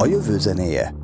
[0.00, 0.94] A jövő zenéje.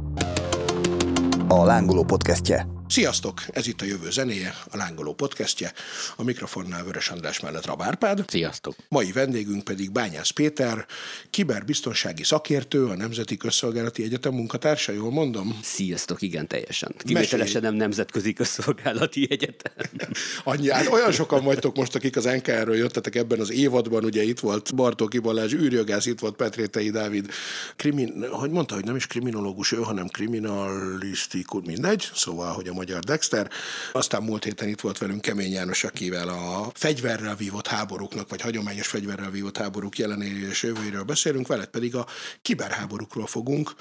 [1.49, 2.74] A lángoló podcastje.
[2.89, 3.43] Sziasztok!
[3.53, 5.73] Ez itt a Jövő zenéje, a Lángoló podcastje.
[6.17, 8.25] A mikrofonnál Vörös András mellett Rabárpád.
[8.27, 8.75] Sziasztok!
[8.89, 10.87] Mai vendégünk pedig Bányász Péter,
[11.31, 15.59] kiberbiztonsági szakértő, a Nemzeti Közszolgálati Egyetem munkatársa, jól mondom?
[15.63, 16.95] Sziasztok, igen, teljesen.
[16.99, 19.73] Kivételesen nem Nemzetközi Közszolgálati Egyetem.
[20.45, 24.41] Annyi, hát olyan sokan vagytok most, akik az NKR-ről jöttetek ebben az évadban, ugye itt
[24.41, 27.31] volt Bartóki Balázs, űrjogász, itt volt Petrétei Dávid,
[27.77, 33.03] krimin, hogy mondta, hogy nem is kriminológus ő, hanem kriminalisztikus, mindegy, szóval, hogy a magyar
[33.03, 33.51] Dexter.
[33.93, 38.87] Aztán múlt héten itt volt velünk Kemény János, akivel a fegyverrel vívott háborúknak, vagy hagyományos
[38.87, 42.07] fegyverrel vívott háborúk jelenéről és jövőjéről beszélünk, veled pedig a
[42.43, 43.75] kiberháborúkról fogunk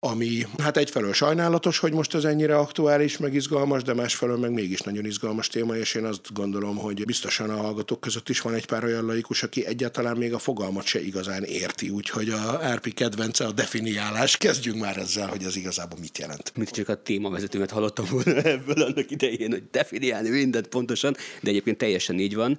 [0.00, 4.80] ami hát egyfelől sajnálatos, hogy most ez ennyire aktuális, meg izgalmas, de másfelől meg mégis
[4.80, 8.66] nagyon izgalmas téma, és én azt gondolom, hogy biztosan a hallgatók között is van egy
[8.66, 13.44] pár olyan laikus, aki egyáltalán még a fogalmat se igazán érti, úgyhogy a RP kedvence
[13.44, 14.36] a definiálás.
[14.36, 16.52] Kezdjünk már ezzel, hogy ez igazából mit jelent.
[16.56, 21.78] Mit csak a témavezetőmet hallottam volna ebből annak idején, hogy definiálni mindent pontosan, de egyébként
[21.78, 22.58] teljesen így van.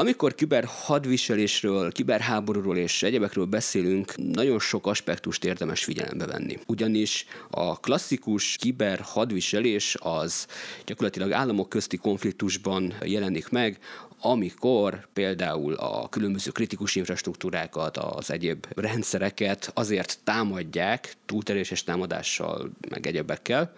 [0.00, 6.58] Amikor kiber hadviselésről, kiberháborúról és egyebekről beszélünk, nagyon sok aspektust érdemes figyelembe venni.
[6.66, 10.46] Ugyanis a klasszikus kiber hadviselés az
[10.86, 13.78] gyakorlatilag államok közti konfliktusban jelenik meg,
[14.20, 23.72] amikor például a különböző kritikus infrastruktúrákat, az egyéb rendszereket azért támadják túlteréses támadással, meg egyebekkel,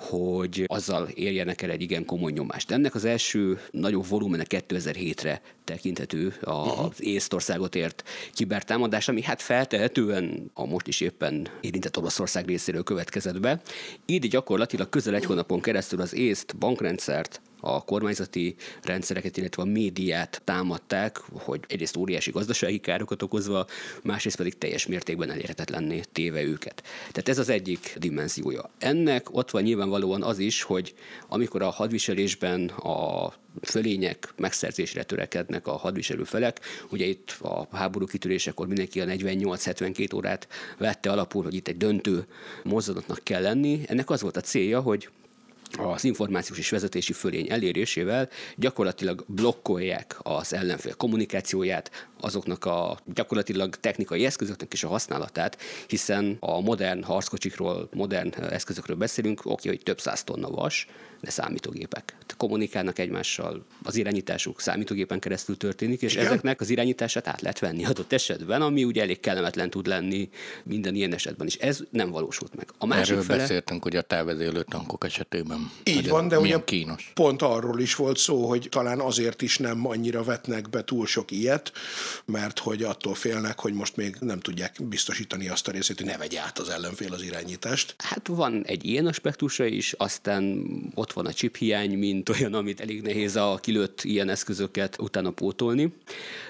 [0.00, 2.70] hogy azzal érjenek el egy igen komoly nyomást.
[2.70, 10.66] Ennek az első nagyobb volumene 2007-re tekinthető az Észtországot ért kibertámadás, ami hát feltehetően a
[10.66, 13.60] most is éppen érintett Olaszország részéről következett be.
[14.06, 20.42] Így gyakorlatilag közel egy hónapon keresztül az észt bankrendszert, a kormányzati rendszereket, illetve a médiát
[20.44, 23.66] támadták, hogy egyrészt óriási gazdasági károkat okozva,
[24.02, 26.82] másrészt pedig teljes mértékben elérhetetlenné téve őket.
[26.98, 28.70] Tehát ez az egyik dimenziója.
[28.78, 30.94] Ennek ott van nyilvánvalóan az is, hogy
[31.28, 33.32] amikor a hadviselésben a
[33.62, 36.60] fölények megszerzésre törekednek a hadviselő felek.
[36.90, 40.48] Ugye itt a háború kitörésekor mindenki a 48-72 órát
[40.78, 42.26] vette alapul, hogy itt egy döntő
[42.62, 43.80] mozzanatnak kell lenni.
[43.86, 45.08] Ennek az volt a célja, hogy
[45.78, 54.24] az információs és vezetési fölény elérésével gyakorlatilag blokkolják az ellenfél kommunikációját, azoknak a gyakorlatilag technikai
[54.24, 60.24] eszközöknek is a használatát, hiszen a modern harckocsikról, modern eszközökről beszélünk, oké, hogy több száz
[60.24, 60.86] tonna vas,
[61.20, 62.14] de számítógépek.
[62.36, 66.26] Kommunikálnak egymással, az irányításuk számítógépen keresztül történik, és Igen?
[66.26, 70.28] ezeknek az irányítását át lehet venni adott esetben, ami ugye elég kellemetlen tud lenni
[70.64, 71.54] minden ilyen esetben is.
[71.54, 72.68] Ez nem valósult meg.
[72.78, 73.38] A másik Erről fele...
[73.38, 75.59] beszéltünk, hogy a távezélő tankok esetében.
[75.84, 77.10] Így van, de ugye kínos.
[77.14, 81.30] pont arról is volt szó, hogy talán azért is nem annyira vetnek be túl sok
[81.30, 81.72] ilyet,
[82.24, 86.16] mert hogy attól félnek, hogy most még nem tudják biztosítani azt a részét, hogy ne
[86.16, 87.94] vegye át az ellenfél az irányítást.
[87.98, 92.54] Hát van egy ilyen aspektusa is, aztán ott ott van a chip hiány, mint olyan,
[92.54, 95.92] amit elég nehéz a kilőtt ilyen eszközöket utána pótolni.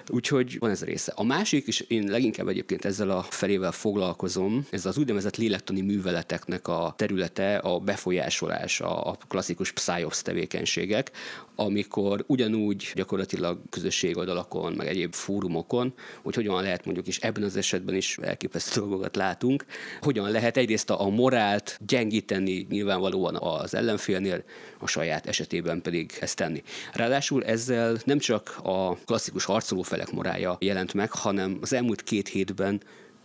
[0.09, 1.13] Úgyhogy van ez a része.
[1.17, 6.69] A másik, és én leginkább egyébként ezzel a felével foglalkozom, ez az úgynevezett lélektani műveleteknek
[6.69, 11.11] a területe, a befolyásolás, a klasszikus PSYOPS tevékenységek,
[11.55, 17.57] amikor ugyanúgy gyakorlatilag közösség oldalakon, meg egyéb fórumokon, hogy hogyan lehet mondjuk, és ebben az
[17.57, 19.65] esetben is elképesztő dolgokat látunk,
[20.01, 24.45] hogyan lehet egyrészt a morált gyengíteni nyilvánvalóan az ellenfélnél,
[24.79, 26.63] a saját esetében pedig ezt tenni.
[26.93, 32.29] Ráadásul ezzel nem csak a klasszikus harcoló felek morája jelent meg, hanem az elmúlt két
[32.29, 32.81] hétben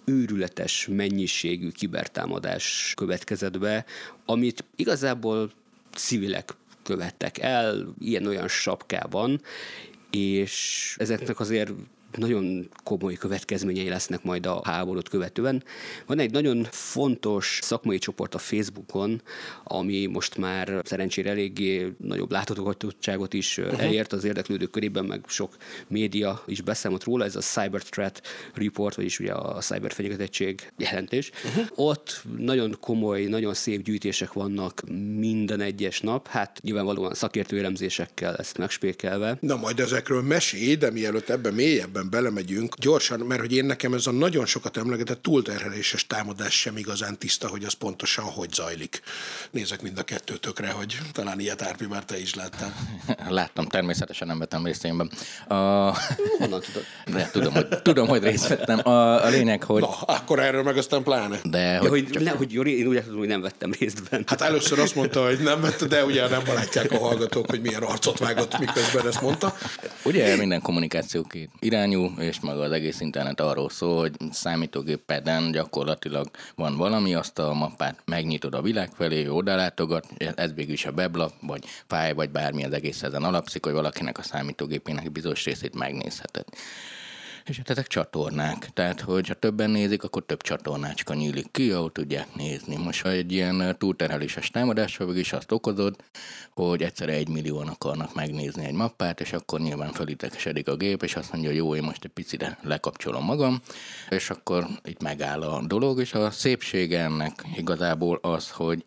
[0.06, 3.86] őrületes mennyiségű kibertámadás következett be,
[4.26, 5.52] amit igazából
[5.96, 9.42] civilek követtek el ilyen-olyan sapkában,
[10.12, 11.72] és ezeknek azért
[12.16, 15.64] nagyon komoly következményei lesznek majd a háborút követően.
[16.06, 19.22] Van egy nagyon fontos szakmai csoport a Facebookon,
[19.64, 23.84] ami most már szerencsére eléggé nagyobb láthatóságot is uh-huh.
[23.84, 25.56] elért az érdeklődők körében, meg sok
[25.88, 28.22] média is beszámolt róla, ez a Cyber Threat
[28.54, 31.32] Report, vagyis ugye a cyber fenyegetettség jelentés.
[31.46, 31.66] Uh-huh.
[31.76, 34.82] Ott nagyon komoly, nagyon szép gyűjtések vannak
[35.18, 39.38] minden egyes nap, hát nyilvánvalóan szakértő elemzésekkel ezt megspékelve.
[39.40, 43.94] Na majd ezekről mesélj, de mielőtt ebben mélyebben ebben belemegyünk, gyorsan, mert hogy én nekem
[43.94, 49.02] ez a nagyon sokat emlegetett túlterheléses támadás sem igazán tiszta, hogy az pontosan hogy zajlik.
[49.52, 52.74] Nézek mind a kettőtökre, hogy talán ilyet Árpi már te is láttál.
[53.30, 55.12] Láttam, természetesen nem vettem részt énben.
[55.48, 55.56] A...
[56.40, 56.84] Honnan tudod?
[57.06, 58.80] De, tudom, hogy, tudom, hogy részt vettem.
[58.84, 59.82] A, a lényeg, hogy...
[59.82, 61.40] Na, akkor erről meg aztán pláne.
[61.44, 62.24] De, ja, hogy, hogy, csak...
[62.24, 64.24] ne, hogy Jori, én úgy tudom, hogy nem vettem részt benne.
[64.28, 67.84] Hát először azt mondta, hogy nem vette, de ugye nem látják a hallgatók, hogy milyen
[67.84, 69.56] arcot vágott, miközben ezt mondta.
[70.04, 75.52] Ugye minden kommunikáció két irány irányú, és maga az egész internet arról szól, hogy számítógépeden
[75.52, 80.86] gyakorlatilag van valami, azt a mappát megnyitod a világ felé, oda látogat, ez végül is
[80.86, 85.46] a weblap, vagy fáj, vagy bármi az egész ezen alapszik, hogy valakinek a számítógépének bizonyos
[85.46, 86.46] részét megnézheted.
[87.46, 91.92] És hát ezek csatornák, tehát hogy ha többen nézik, akkor több csatornácska nyílik ki, ahol
[91.92, 92.76] tudják nézni.
[92.76, 95.96] Most ha egy ilyen túlterheléses támadással is azt okozod,
[96.54, 101.16] hogy egyszerre egy millióan akarnak megnézni egy mappát, és akkor nyilván felitekesedik a gép, és
[101.16, 103.62] azt mondja, hogy jó, én most egy picit lekapcsolom magam,
[104.10, 108.86] és akkor itt megáll a dolog, és a szépsége ennek igazából az, hogy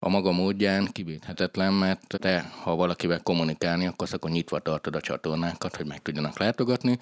[0.00, 5.76] a maga módján kivéthetetlen, mert te, ha valakivel kommunikálni akarsz, akkor nyitva tartod a csatornákat,
[5.76, 6.98] hogy meg tudjanak látogatni.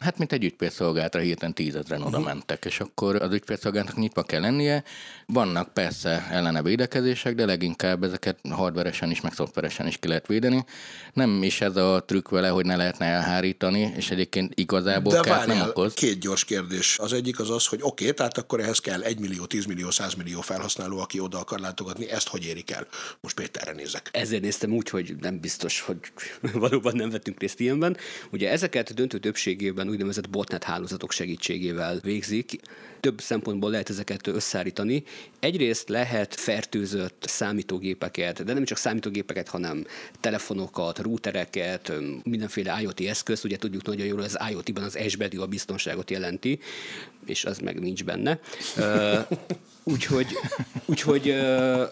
[0.00, 2.24] Hát, mint egy ügyfélszolgálatra hirtelen tízezren oda uh-huh.
[2.24, 4.84] mentek, és akkor az ügyfélszolgálatnak nyitva kell lennie.
[5.26, 10.64] Vannak persze ellene védekezések, de leginkább ezeket hardveresen is, meg szoftveresen is ki lehet védeni.
[11.12, 15.56] Nem is ez a trükk vele, hogy ne lehetne elhárítani, és egyébként igazából de várjál,
[15.56, 15.94] nem okoz.
[15.94, 16.98] két gyors kérdés.
[16.98, 19.90] Az egyik az az, hogy oké, okay, tehát akkor ehhez kell 1 millió, 10 millió,
[19.90, 22.10] 100 millió felhasználó, aki oda akar látogatni.
[22.10, 22.86] Ezt hogy hogy érik el.
[23.20, 24.08] Most Péterre nézek.
[24.12, 25.98] Ezért néztem úgy, hogy nem biztos, hogy
[26.52, 27.96] valóban nem vettünk részt ilyenben.
[28.30, 32.60] Ugye ezeket döntő többségében úgynevezett botnet hálózatok segítségével végzik.
[33.00, 35.04] Több szempontból lehet ezeket összeállítani.
[35.40, 39.86] Egyrészt lehet fertőzött számítógépeket, de nem csak számítógépeket, hanem
[40.20, 41.92] telefonokat, routereket,
[42.22, 43.44] mindenféle IoT eszközt.
[43.44, 46.58] Ugye tudjuk nagyon jól, az IoT-ban az S betű a biztonságot jelenti,
[47.26, 48.38] és az meg nincs benne.
[49.84, 50.26] Úgyhogy,
[50.86, 51.30] úgyhogy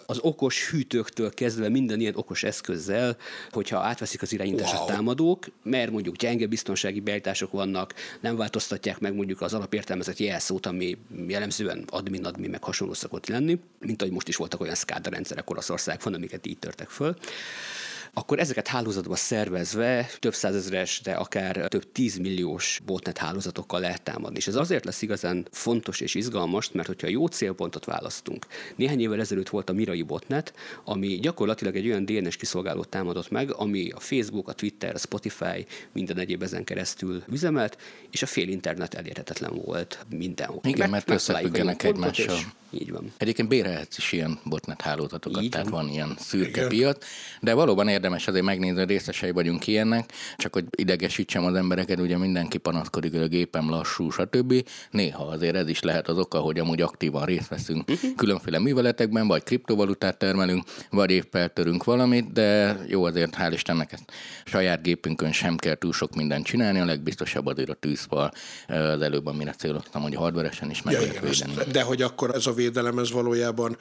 [0.07, 3.17] az okos hűtőktől kezdve minden ilyen okos eszközzel,
[3.51, 4.83] hogyha átveszik az irányítást wow.
[4.83, 10.67] a támadók, mert mondjuk gyenge biztonsági beállítások vannak, nem változtatják meg mondjuk az alapértelmezett jelszót,
[10.67, 15.51] ami jellemzően admin-admin meg hasonló szokott lenni, mint ahogy most is voltak olyan SCADA rendszerek
[15.51, 17.17] Oroszországban, amiket így törtek föl
[18.19, 24.37] akkor ezeket hálózatba szervezve több százezres, de akár több tízmilliós botnet hálózatokkal lehet támadni.
[24.37, 28.47] És ez azért lesz igazán fontos és izgalmas, mert hogyha jó célpontot választunk.
[28.77, 30.55] Néhány évvel ezelőtt volt a Mirai botnet,
[30.85, 35.67] ami gyakorlatilag egy olyan DNS kiszolgálót támadott meg, ami a Facebook, a Twitter, a Spotify,
[35.93, 37.79] minden egyéb ezen keresztül üzemelt,
[38.11, 40.61] és a fél internet elérhetetlen volt mindenhol.
[40.63, 42.39] Igen, mert, mert összefüggenek egymással.
[42.71, 43.13] Így van.
[43.17, 45.85] Egyébként bérelhetsz is ilyen botnet hálózatokat, Így tehát van.
[45.85, 46.69] van ilyen szürke Igen.
[46.69, 47.05] piac,
[47.41, 52.59] de valóban érdemes azért megnézni, részesei vagyunk ilyennek, csak hogy idegesítsem az embereket, ugye mindenki
[52.59, 54.55] panaszkodik, hogy a gépem lassú, stb.
[54.91, 58.11] Néha azért ez is lehet az oka, hogy amúgy aktívan részt veszünk uh-huh.
[58.17, 64.13] különféle műveletekben, vagy kriptovalutát termelünk, vagy épp feltörünk valamit, de jó azért, hál' Istennek ezt
[64.45, 68.31] saját gépünkön sem kell túl sok mindent csinálni, a legbiztosabb azért a tűzfal
[68.67, 71.53] az előbb, amire céloztam, hogy hardveresen is meg ja, igen, védeni.
[71.73, 73.77] De hogy akkor ez a védelem ez valójában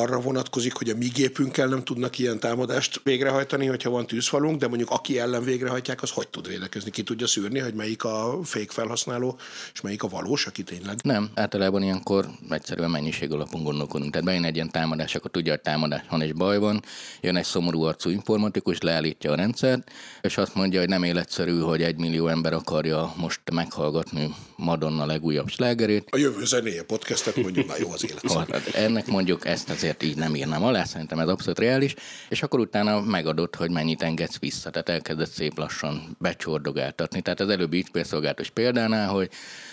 [0.00, 4.68] arra vonatkozik, hogy a mi gépünkkel nem tudnak ilyen támadást végrehajtani, hogyha van tűzfalunk, de
[4.68, 6.90] mondjuk aki ellen végrehajtják, az hogy tud védekezni?
[6.90, 9.38] Ki tudja szűrni, hogy melyik a fake felhasználó,
[9.72, 10.98] és melyik a valós, aki tényleg?
[11.02, 14.10] Nem, általában ilyenkor egyszerűen mennyiség alapon gondolkodunk.
[14.10, 16.82] Tehát bejön egy ilyen támadás, akkor tudja, hogy támadás van és baj van,
[17.20, 21.82] jön egy szomorú arcú informatikus, leállítja a rendszert, és azt mondja, hogy nem életszerű, hogy
[21.82, 26.08] egy millió ember akarja most meghallgatni Madonna legújabb slágerét.
[26.10, 28.66] A jövő zenéje podcastet mondjuk már jó az élet.
[28.74, 31.94] Ennek mondjuk ezt azért így nem írnám alá, szerintem ez abszolút reális,
[32.28, 37.20] és akkor utána megadott, hogy mennyit engedsz vissza, tehát elkezdett szép lassan becsordogáltatni.
[37.20, 39.30] Tehát az előbbi ügyfélszolgálatos példánál, hogy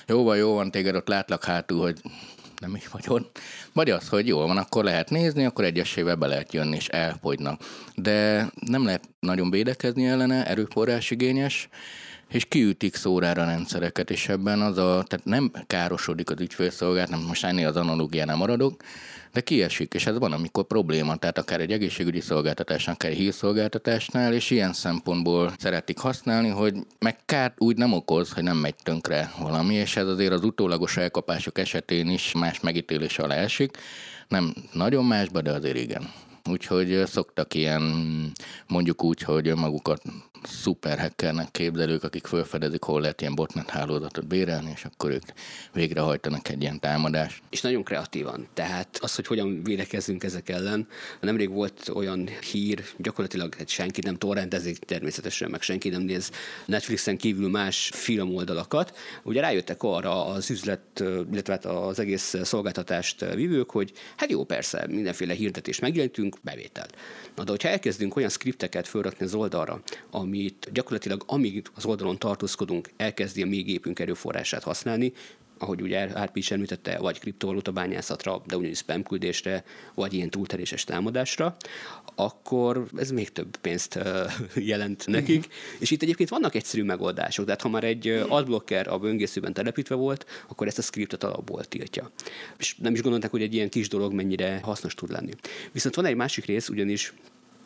[0.07, 2.01] jó van, jó van, téged ott látlak hátul, hogy
[2.59, 3.39] nem is vagy ott.
[3.73, 7.61] Vagy az, hogy jó van, akkor lehet nézni, akkor egyesével be lehet jönni, és elfogynak.
[7.95, 11.69] De nem lehet nagyon védekezni ellene, erőforrás igényes,
[12.31, 17.43] és kiütik szórára rendszereket, és ebben az a, tehát nem károsodik az ügyfélszolgálat, nem most
[17.43, 18.83] ennél az analógiánál maradok,
[19.33, 24.33] de kiesik, és ez van, amikor probléma, tehát akár egy egészségügyi szolgáltatásnál, akár egy hírszolgáltatásnál,
[24.33, 29.31] és ilyen szempontból szeretik használni, hogy meg kárt úgy nem okoz, hogy nem megy tönkre
[29.39, 33.77] valami, és ez azért az utólagos elkapások esetén is más megítélés alá esik.
[34.27, 36.09] Nem nagyon másba, de azért igen.
[36.49, 37.81] Úgyhogy szoktak ilyen,
[38.67, 40.01] mondjuk úgy, hogy magukat
[40.43, 45.23] szuper hackernek képzelők, akik felfedezik, hol lehet ilyen botnet hálózatot bérelni, és akkor ők
[45.73, 47.43] végrehajtanak egy ilyen támadást.
[47.49, 48.47] És nagyon kreatívan.
[48.53, 50.87] Tehát az, hogy hogyan védekezzünk ezek ellen.
[51.19, 56.31] Nemrég volt olyan hír, gyakorlatilag hát senki nem torrentezik természetesen, meg senki nem néz
[56.65, 58.97] Netflixen kívül más filmoldalakat.
[59.23, 64.85] Ugye rájöttek arra az üzlet, illetve hát az egész szolgáltatást vívők, hogy hát jó, persze,
[64.87, 66.87] mindenféle hirdetést megjelentünk, bevétel.
[67.35, 72.89] Na de hogyha elkezdünk olyan skripteket fölrakni az oldalra, amit gyakorlatilag amíg az oldalon tartózkodunk,
[72.97, 75.13] elkezdi a mi gépünk erőforrását használni,
[75.61, 79.63] ahogy ugye Árpi is említette, vagy kriptovaluta bányászatra, de ugyanis spam küldésre,
[79.95, 81.55] vagy ilyen túlteréses támadásra,
[82.15, 83.99] akkor ez még több pénzt
[84.55, 85.47] jelent nekik.
[85.79, 90.25] És itt egyébként vannak egyszerű megoldások, tehát ha már egy adblocker a böngészőben telepítve volt,
[90.47, 92.11] akkor ezt a scriptet alapból tiltja.
[92.57, 95.31] És nem is gondolták, hogy egy ilyen kis dolog mennyire hasznos tud lenni.
[95.71, 97.13] Viszont van egy másik rész, ugyanis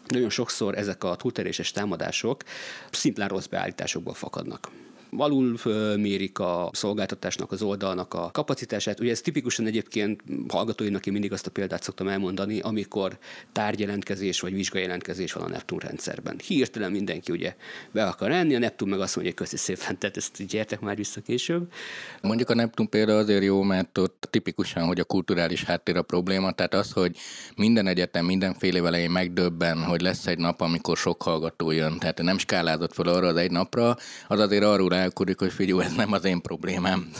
[0.07, 2.43] nagyon sokszor ezek a túlteréses támadások
[2.91, 4.71] szimplán rossz beállításokból fakadnak
[5.17, 5.57] alul
[5.97, 8.99] mérik a szolgáltatásnak, az oldalnak a kapacitását.
[8.99, 13.17] Ugye ez tipikusan egyébként hallgatóinak én mindig azt a példát szoktam elmondani, amikor
[13.51, 16.39] tárgyjelentkezés vagy vizsgajelentkezés van a Neptun rendszerben.
[16.47, 17.55] Hirtelen mindenki ugye
[17.91, 20.95] be akar enni, a Neptun meg azt mondja, hogy köszi szépen, tehát ezt gyertek már
[20.95, 21.71] vissza később.
[22.21, 26.51] Mondjuk a Neptun példa azért jó, mert ott tipikusan, hogy a kulturális háttér a probléma,
[26.51, 27.17] tehát az, hogy
[27.55, 32.37] minden egyetem mindenféle elején megdöbben, hogy lesz egy nap, amikor sok hallgató jön, tehát nem
[32.37, 33.97] skálázott fel arra az egy napra,
[34.27, 37.11] az azért arról hogy figyelj, ez nem az én problémám.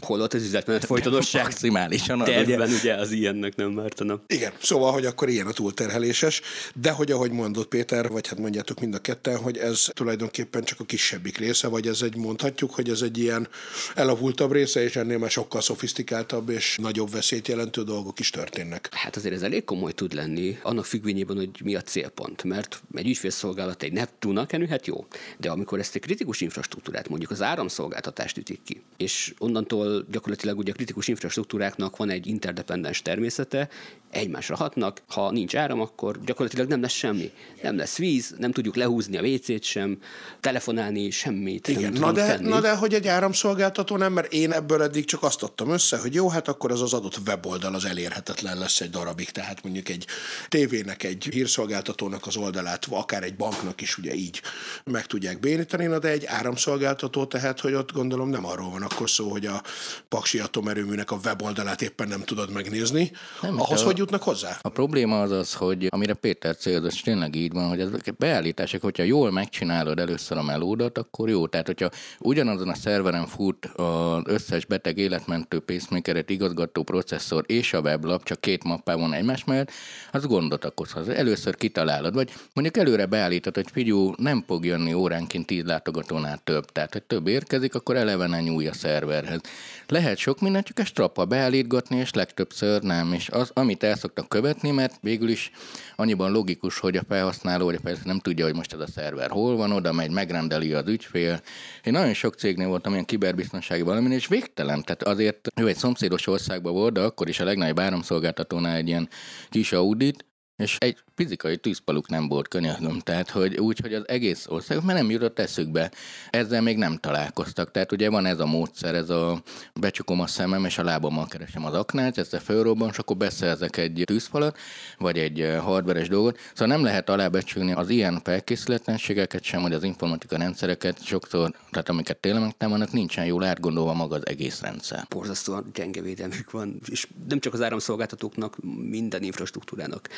[0.00, 1.42] Holott az üzletmenet folytonosság.
[1.48, 2.20] Maximálisan.
[2.20, 2.78] Az, Tervben ugye?
[2.78, 4.20] ugye az ilyennek nem mártana.
[4.26, 6.40] Igen, szóval, hogy akkor ilyen a túlterheléses,
[6.74, 10.80] de hogy ahogy mondott Péter, vagy hát mondjátok mind a ketten, hogy ez tulajdonképpen csak
[10.80, 13.48] a kisebbik része, vagy ez egy, mondhatjuk, hogy ez egy ilyen
[13.94, 18.88] elavultabb része, és ennél már sokkal szofisztikáltabb és nagyobb veszélyt jelentő dolgok is történnek.
[18.92, 23.08] Hát azért ez elég komoly tud lenni, annak függvényében, hogy mi a célpont, mert egy
[23.08, 25.06] ügyfélszolgálat egy Neptunak hát jó,
[25.38, 28.82] de amikor ezt egy kritikus infrastruktúrát mondjuk az áramszolgáltatást ütik ki.
[28.96, 33.68] És onnantól gyakorlatilag ugye a kritikus infrastruktúráknak van egy interdependens természete,
[34.14, 37.30] egymásra hatnak, ha nincs áram, akkor gyakorlatilag nem lesz semmi.
[37.62, 39.98] Nem lesz víz, nem tudjuk lehúzni a WC-t sem,
[40.40, 41.68] telefonálni, semmit.
[41.68, 42.48] Igen, nem na de, tenni.
[42.48, 46.14] na de hogy egy áramszolgáltató nem, mert én ebből eddig csak azt adtam össze, hogy
[46.14, 50.06] jó, hát akkor az az adott weboldal az elérhetetlen lesz egy darabig, tehát mondjuk egy
[50.48, 54.42] tévének, egy hírszolgáltatónak az oldalát, akár egy banknak is ugye így
[54.84, 59.10] meg tudják bénítani, na de egy áramszolgáltató, tehát hogy ott gondolom nem arról van akkor
[59.10, 59.62] szó, hogy a
[60.08, 63.12] Paksi atomerőműnek a weboldalát éppen nem tudod megnézni.
[63.42, 64.58] Nem, Ahhoz hogy jutnak hozzá?
[64.60, 68.82] A probléma az az, hogy amire Péter céloz, és tényleg így van, hogy ezek beállítások,
[68.82, 71.46] hogyha jól megcsinálod először a melódat, akkor jó.
[71.46, 77.80] Tehát, hogyha ugyanazon a szerveren fut az összes beteg életmentő pacemaker igazgató processzor és a
[77.80, 79.70] weblap, csak két mappában egymás mellett,
[80.12, 81.08] az gondot okozhat.
[81.08, 86.72] Először kitalálod, vagy mondjuk előre beállítod, hogy figyú, nem fog jönni óránként tíz látogatónál több.
[86.72, 89.40] Tehát, hogy több érkezik, akkor eleve nyúlj a szerverhez.
[89.88, 93.12] Lehet sok mindent, csak egy strappa beállítgatni, és legtöbbször nem.
[93.12, 95.50] És az, amit el szoktak követni, mert végül is
[95.96, 99.56] annyiban logikus, hogy a felhasználó vagy persze nem tudja, hogy most ez a szerver hol
[99.56, 101.40] van, oda megy, megrendeli az ügyfél.
[101.82, 104.82] Én nagyon sok cégnél voltam ilyen kiberbiztonsági valami, és végtelen.
[104.82, 109.08] Tehát azért ő egy szomszédos országban volt, de akkor is a legnagyobb áramszolgáltatónál egy ilyen
[109.50, 110.24] kis audit,
[110.56, 114.98] és egy fizikai tűzpaluk nem volt könyörgöm, tehát hogy úgy, hogy az egész ország, mert
[114.98, 115.90] nem jutott eszükbe.
[116.30, 117.70] Ezzel még nem találkoztak.
[117.70, 119.42] Tehát ugye van ez a módszer, ez a
[119.74, 124.02] becsukom a szemem, és a lábammal keresem az aknát, ezzel felrobban, és akkor beszerzek egy
[124.04, 124.58] tűzfalat,
[124.98, 126.38] vagy egy eh, hardveres dolgot.
[126.52, 132.16] Szóval nem lehet alábecsülni az ilyen felkészületlenségeket sem, hogy az informatika rendszereket sokszor, tehát amiket
[132.16, 135.06] tényleg megtámadnak, nincsen jól átgondolva maga az egész rendszer.
[135.08, 138.56] Borzasztóan gyenge védelmük van, és nem csak az áramszolgáltatóknak,
[138.88, 140.08] minden infrastruktúrának.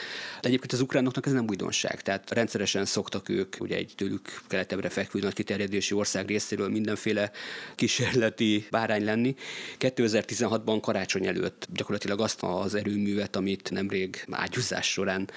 [0.41, 4.89] De egyébként az ukránoknak ez nem újdonság, tehát rendszeresen szoktak ők ugye egy tőlük keletebbre
[4.89, 7.31] fekvő nagy kiterjedési ország részéről mindenféle
[7.75, 9.35] kísérleti bárány lenni.
[9.79, 15.31] 2016-ban karácsony előtt gyakorlatilag azt az erőművet, amit nemrég ágyúzás során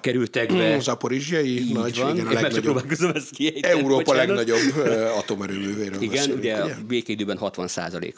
[0.00, 0.76] kerültek be.
[0.76, 4.26] Mm, Zaporizsiai nagy, van, igen, a legnagyobb, ezt kiejteni, Európa bocsánat.
[4.26, 4.86] legnagyobb
[5.16, 6.74] atomerőművéről Igen, beszélünk, ugye, ugye?
[6.86, 8.14] békéidőben 60%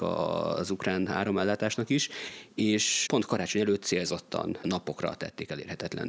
[0.56, 2.08] az ukrán áramellátásnak is,
[2.54, 5.50] és pont karácsony előtt célzottan napokra tették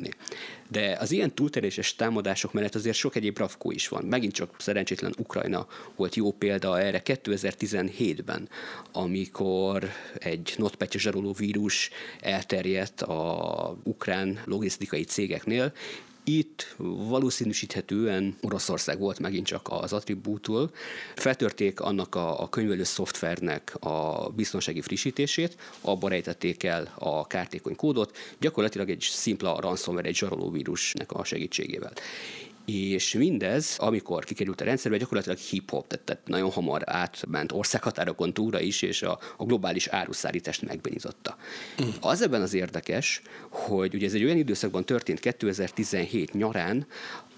[0.08, 0.56] elérhetetlenni.
[0.70, 4.06] De az ilyen túlteréses támadások mellett azért sok egyéb rafkó is van.
[4.06, 8.50] Megint csak szerencsétlen Ukrajna volt jó példa erre 2017-ben,
[8.92, 11.90] amikor egy notpetya zsaroló vírus
[12.22, 15.74] elterjedt a ukrán logisztikai cégeknél,
[16.28, 20.72] itt valószínűsíthetően Oroszország volt megint csak az attribútól.
[21.16, 28.18] Feltörték annak a, a könyvelő szoftvernek a biztonsági frissítését, abba rejtették el a kártékony kódot,
[28.40, 31.94] gyakorlatilag egy szimpla ransomware, egy zsarolóvírusnak a segítségével.
[32.72, 38.60] És mindez, amikor kikerült a rendszerbe, gyakorlatilag hip-hop, tehát, tehát nagyon hamar átment országhatárokon túlra
[38.60, 41.38] is, és a, a globális áruszállítást megbenyitotta.
[41.84, 41.88] Mm.
[42.02, 46.88] Az ebben az érdekes, hogy ugye ez egy olyan időszakban történt 2017 nyarán,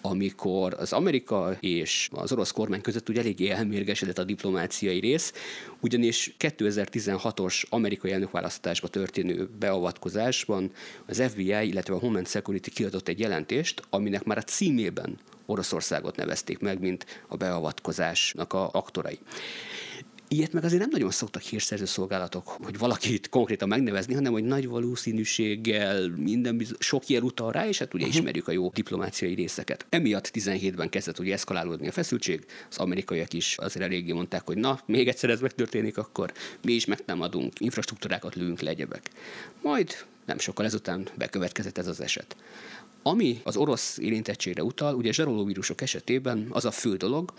[0.01, 5.33] amikor az Amerika és az orosz kormány között ugye eléggé elmérgesedett a diplomáciai rész,
[5.79, 10.71] ugyanis 2016-os amerikai elnökválasztásba történő beavatkozásban
[11.05, 16.59] az FBI, illetve a Homeland Security kiadott egy jelentést, aminek már a címében Oroszországot nevezték
[16.59, 19.19] meg, mint a beavatkozásnak a aktorai.
[20.31, 24.67] Ilyet meg azért nem nagyon szoktak hírszerző szolgálatok, hogy valakit konkrétan megnevezni, hanem hogy nagy
[24.67, 28.19] valószínűséggel minden biz- sok jel utal rá, és hát ugye uh-huh.
[28.19, 29.85] ismerjük a jó diplomáciai részeket.
[29.89, 34.79] Emiatt 17-ben kezdett ugye eszkalálódni a feszültség, az amerikaiak is azért eléggé mondták, hogy na,
[34.85, 36.33] még egyszer ez megtörténik, akkor
[36.63, 39.09] mi is megtámadunk, infrastruktúrákat lőünk le egyebek.
[39.61, 42.35] Majd nem sokkal ezután bekövetkezett ez az eset.
[43.03, 47.33] Ami az orosz érintettségre utal, ugye zsarolóvírusok esetében az a fő dolog,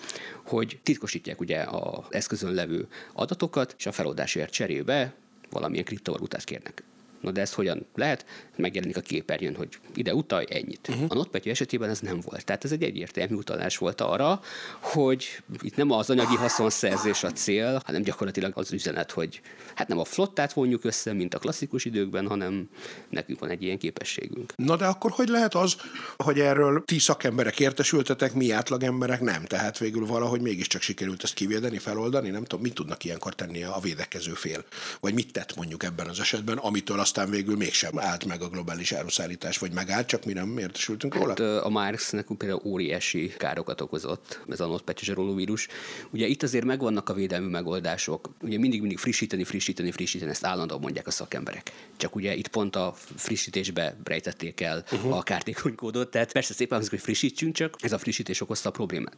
[0.44, 5.14] hogy titkosítják ugye az eszközön levő adatokat, és a feladásért cserébe
[5.50, 6.82] valamilyen kriptovalutát kérnek.
[7.20, 8.26] Na de ez hogyan lehet?
[8.56, 10.88] Megjelenik a képernyőn, hogy ide utalj ennyit.
[10.88, 11.04] Uh-huh.
[11.08, 12.44] A NotPetya esetében ez nem volt.
[12.44, 14.40] Tehát ez egy egyértelmű utalás volt arra,
[14.80, 19.40] hogy itt nem az anyagi haszonszerzés a cél, hanem gyakorlatilag az üzenet, hogy
[19.74, 22.68] hát nem a flottát vonjuk össze, mint a klasszikus időkben, hanem
[23.08, 24.52] nekünk van egy ilyen képességünk.
[24.56, 25.76] Na de akkor hogy lehet az,
[26.16, 29.44] hogy erről ti szakemberek értesültetek, mi átlagemberek nem?
[29.44, 33.78] Tehát végül valahogy mégiscsak sikerült ezt kivédeni, feloldani, nem tudom, mit tudnak ilyenkor tenni a
[33.82, 34.64] védekező fél?
[35.00, 38.92] Vagy mit tett mondjuk ebben az esetben, amitől aztán végül mégsem állt meg a globális
[38.92, 41.28] áruszállítás, vagy megállt, csak mi nem értesültünk róla?
[41.28, 45.68] Hát, a Marxnek például óriási károkat okozott ez a NotPetya vírus.
[46.10, 48.30] Ugye itt azért megvannak a védelmi megoldások.
[48.42, 51.72] Ugye mindig mindig frissíteni, frissíteni, frissíteni, ezt állandóan mondják a szakemberek.
[51.96, 55.16] Csak ugye itt pont a frissítésbe rejtették el uh-huh.
[55.16, 58.72] a kártékony kódot, tehát persze szépen hangzik, hogy frissítsünk, csak ez a frissítés okozta a
[58.72, 59.16] problémát.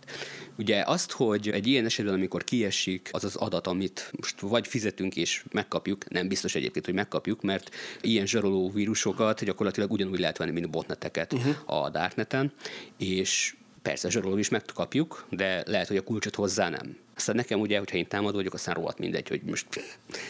[0.59, 5.17] Ugye azt, hogy egy ilyen esetben, amikor kiesik az az adat, amit most vagy fizetünk
[5.17, 7.71] és megkapjuk, nem biztos egyébként, hogy megkapjuk, mert
[8.01, 11.85] ilyen zsaroló vírusokat gyakorlatilag ugyanúgy lehet venni, mint botneteket uh-huh.
[11.85, 12.53] a darkneten,
[12.97, 16.97] és persze zsaroló is megkapjuk, de lehet, hogy a kulcsot hozzá nem.
[17.17, 19.67] Aztán nekem ugye, hogyha én támadó vagyok, aztán rohadt mindegy, hogy most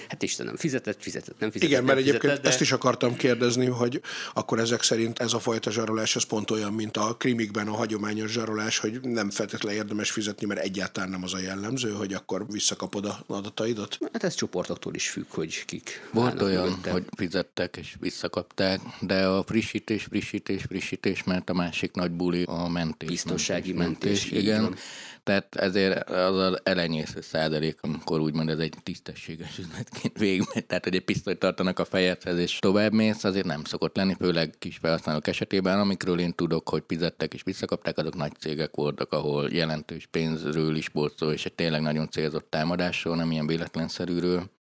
[0.09, 1.71] hát Istenem, fizetett, fizetett, nem fizetett.
[1.71, 2.49] Igen, mert nem egyébként fizetett, de...
[2.49, 4.01] ezt is akartam kérdezni, hogy
[4.35, 8.31] akkor ezek szerint ez a fajta zsarolás az pont olyan, mint a krimikben a hagyományos
[8.31, 13.05] zsarolás, hogy nem feltétlenül érdemes fizetni, mert egyáltalán nem az a jellemző, hogy akkor visszakapod
[13.05, 13.99] a adataidat.
[14.13, 16.09] Hát ez csoportoktól is függ, hogy kik.
[16.13, 16.91] Volt olyan, mögötte.
[16.91, 22.69] hogy fizettek és visszakapták, de a frissítés, frissítés, frissítés, mert a másik nagy buli a
[22.69, 23.09] mentés.
[23.09, 24.63] Biztonsági mentés, mentés igen.
[24.63, 24.77] Van.
[25.25, 30.95] Tehát ezért az az elenyésző százalék, amikor úgymond ez egy tisztességes üzletként végigmegy, tehát hogy
[30.95, 35.27] egy pisztolyt tartanak a fejedhez és tovább mész, azért nem szokott lenni, főleg kis felhasználók
[35.27, 40.77] esetében, amikről én tudok, hogy fizettek és visszakapták, azok nagy cégek voltak, ahol jelentős pénzről
[40.77, 44.51] is volt szó, és egy tényleg nagyon célzott támadásról, nem ilyen véletlenszerűről.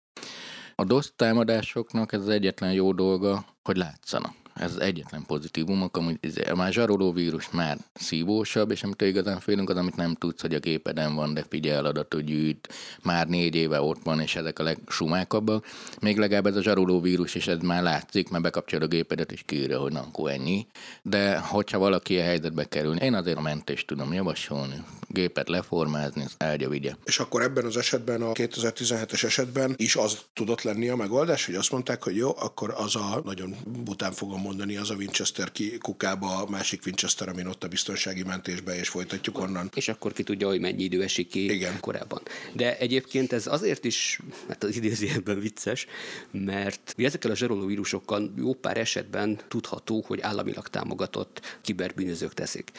[0.74, 6.18] A DOS támadásoknak ez az egyetlen jó dolga, hogy látszanak ez az egyetlen pozitívumok, amúgy
[6.54, 10.58] már zsaroló vírus már szívósabb, és amit igazán félünk, az, amit nem tudsz, hogy a
[10.58, 12.68] gépeden van, de figyel adatot gyűjt,
[13.02, 15.66] már négy éve ott van, és ezek a legsumákabbak.
[16.00, 19.42] Még legalább ez a zsaroló vírus, és ez már látszik, mert bekapcsolod a gépedet, és
[19.46, 20.66] kiírja, hogy na, akkor ennyi.
[21.02, 26.34] De hogyha valaki a helyzetbe kerül, én azért a mentést tudom javasolni, gépet leformázni, az
[26.36, 26.94] elgya vigye.
[27.04, 31.54] És akkor ebben az esetben, a 2017-es esetben is az tudott lenni a megoldás, hogy
[31.54, 35.78] azt mondták, hogy jó, akkor az a nagyon bután fogom mondani, az a Winchester ki
[35.78, 39.70] kukába, a másik Winchester, amin ott a biztonsági mentésbe, és folytatjuk onnan.
[39.74, 41.80] És akkor ki tudja, hogy mennyi idő esik ki Igen.
[41.80, 42.22] korábban.
[42.52, 45.86] De egyébként ez azért is, hát az idézőjelben vicces,
[46.30, 52.70] mert ezekkel a zsaroló vírusokkal jó pár esetben tudható, hogy államilag támogatott kiberbűnözők teszik.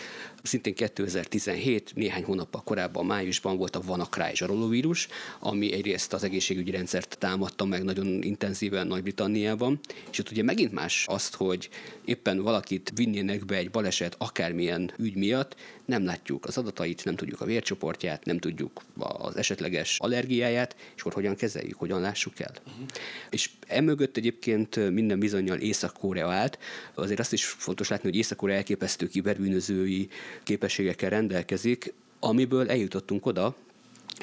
[0.43, 5.07] Szintén 2017, néhány hónappal korábban, májusban volt a WannaCry zsarolóvírus,
[5.39, 9.79] ami egyrészt az egészségügyi rendszert támadta meg nagyon intenzíven Nagy-Britanniában,
[10.11, 11.69] és ott ugye megint más azt, hogy hogy
[12.05, 17.41] éppen valakit vinnének be egy baleset akármilyen ügy miatt, nem látjuk az adatait, nem tudjuk
[17.41, 22.51] a vércsoportját, nem tudjuk az esetleges allergiáját, és akkor hogyan kezeljük, hogyan lássuk el.
[22.67, 22.85] Uh-huh.
[23.29, 26.59] És emögött egyébként minden bizonyal Észak-Korea állt.
[26.93, 30.09] Azért azt is fontos látni, hogy Észak-Korea elképesztő kiberbűnözői
[30.43, 33.55] képességekkel rendelkezik, amiből eljutottunk oda,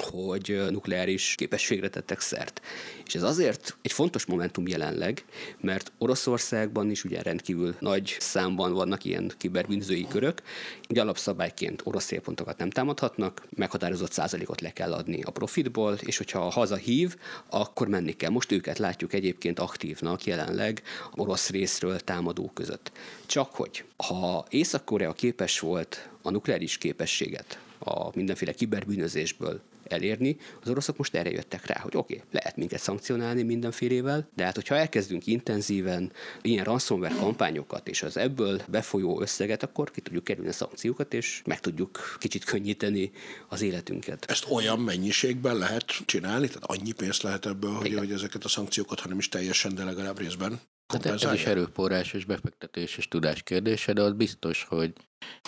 [0.01, 2.61] hogy nukleáris képességre tettek szert.
[3.07, 5.25] És ez azért egy fontos momentum jelenleg,
[5.61, 10.43] mert Oroszországban is ugye rendkívül nagy számban vannak ilyen kiberbűnzői körök.
[10.89, 16.47] Ugye alapszabályként orosz célpontokat nem támadhatnak, meghatározott százalékot le kell adni a profitból, és hogyha
[16.47, 17.17] a haza hív,
[17.51, 18.31] akkor menni kell.
[18.31, 20.83] Most őket látjuk egyébként aktívnak jelenleg
[21.15, 22.93] orosz részről támadó között.
[23.27, 29.61] Csak hogy, ha Észak-Korea képes volt a nukleáris képességet a mindenféle kiberbűnözésből
[29.93, 34.45] elérni, az oroszok most erre jöttek rá, hogy oké, okay, lehet minket szankcionálni mindenfélével, de
[34.45, 40.25] hát hogyha elkezdünk intenzíven ilyen ransomware kampányokat és az ebből befolyó összeget, akkor ki tudjuk
[40.25, 43.11] kerülni a szankciókat, és meg tudjuk kicsit könnyíteni
[43.49, 44.25] az életünket.
[44.29, 46.47] Ezt olyan mennyiségben lehet csinálni?
[46.47, 50.19] Tehát annyi pénzt lehet ebből, hogy, hogy ezeket a szankciókat, hanem is teljesen, de legalább
[50.19, 50.61] részben
[50.93, 54.93] Hát ez is erőforrás és befektetés és tudás kérdése, de az biztos, hogy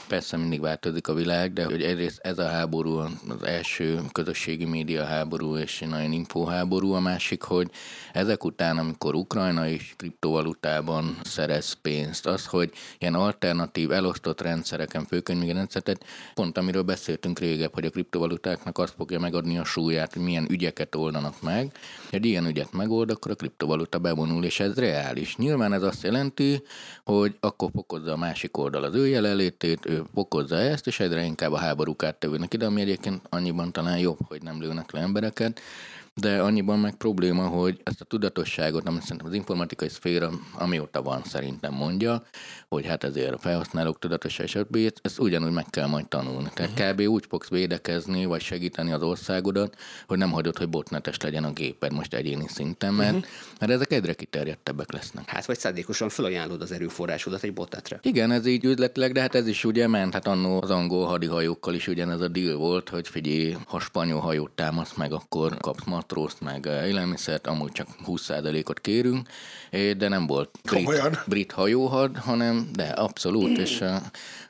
[0.09, 5.05] Persze mindig változik a világ, de hogy egyrészt ez a háború az első közösségi média
[5.05, 7.71] háború és nagyon infoháború, a másik, hogy
[8.13, 15.39] ezek után, amikor Ukrajna is kriptovalutában szerez pénzt, az, hogy ilyen alternatív elosztott rendszereken, főként
[15.39, 20.23] még rendszert, pont amiről beszéltünk régebb, hogy a kriptovalutáknak azt fogja megadni a súlyát, hogy
[20.23, 21.73] milyen ügyeket oldanak meg.
[22.11, 25.32] Egy ilyen ügyet megold, akkor a kriptovaluta bevonul, és ez reális.
[25.37, 26.63] Nyilván ez azt jelenti,
[27.05, 31.25] hogy akkor fokozza a másik oldal az ő jelenlét, létét, ő okozza ezt, és egyre
[31.25, 35.61] inkább a háborúk áttevődnek ide, ami egyébként annyiban talán jobb, hogy nem lőnek le embereket,
[36.15, 41.23] de annyiban meg probléma, hogy ezt a tudatosságot, amit szerintem az informatikai szféra, amióta van
[41.25, 42.23] szerintem mondja,
[42.73, 44.79] hogy hát ezért felhasználók tudatosság, stb.
[45.03, 46.51] ezt ugyanúgy meg kell majd tanulni.
[46.55, 46.91] Tehát uh-huh.
[46.91, 47.01] kb.
[47.01, 51.93] úgy fogsz védekezni, vagy segíteni az országodat, hogy nem hagyod, hogy botnetes legyen a géped
[51.93, 53.31] most egyéni szinten, mert, uh-huh.
[53.61, 55.29] mert ezek egyre kiterjedtebbek lesznek.
[55.29, 57.99] Hát vagy szándékosan felajánlod az erőforrásodat egy botnetre.
[58.03, 61.75] Igen, ez így üzletileg, de hát ez is ugye ment, hát annó az angol hadihajókkal
[61.75, 66.41] is ugyanez a deal volt, hogy figyelj, ha spanyol hajót támasz meg, akkor kapsz matrózt,
[66.41, 69.29] meg élelmiszert, amúgy csak 20%-ot kérünk,
[69.71, 73.97] de nem volt brit, brit hajóhad, hanem de abszolút, és uh,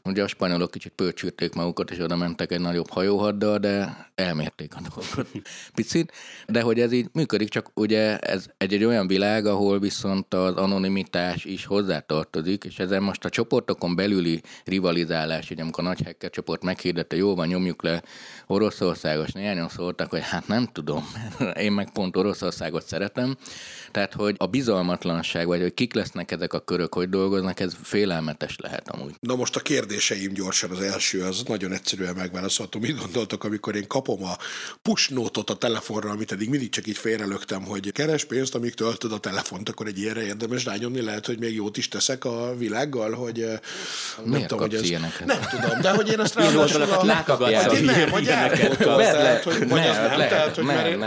[0.05, 4.81] ugye a spanyolok kicsit pölcsülték magukat, és oda mentek egy nagyobb hajóhaddal, de elmérték a
[4.81, 5.29] dolgot.
[5.75, 6.13] Picit,
[6.47, 10.55] de hogy ez így működik, csak ugye ez egy, egy olyan világ, ahol viszont az
[10.55, 16.31] anonimitás is hozzátartozik, és ezen most a csoportokon belüli rivalizálás, ugye amikor a nagy hacker
[16.31, 18.03] csoport meghirdette, jó van, nyomjuk le
[18.47, 21.05] Oroszországos, néhányan szóltak, hogy hát nem tudom,
[21.65, 23.37] én meg pont Oroszországot szeretem,
[23.93, 28.57] tehát hogy a bizalmatlanság, vagy hogy kik lesznek ezek a körök, hogy dolgoznak, ez félelmetes
[28.59, 29.15] lehet amúgy.
[29.21, 32.79] Na most a kérdéseim gyorsan, az első, az nagyon egyszerűen megválaszolható.
[32.79, 34.37] Mit gondoltok, amikor én kapom a
[34.83, 39.13] push notot a telefonra, amit eddig mindig csak így félrelögtem, hogy keres pénzt, amíg töltöd
[39.13, 43.13] a telefont, akkor egy ilyenre érdemes rányomni, lehet, hogy még jót is teszek a világgal,
[43.13, 43.61] hogy nem
[44.25, 45.27] Miért tudom, hogy ez, ilyeneket?
[45.27, 46.95] nem tudom, de hogy én ezt ráadásul a...
[46.95, 50.99] Hogy nem, hogy tehát, hogy vagy ez nem, tehát, hogy mert, én,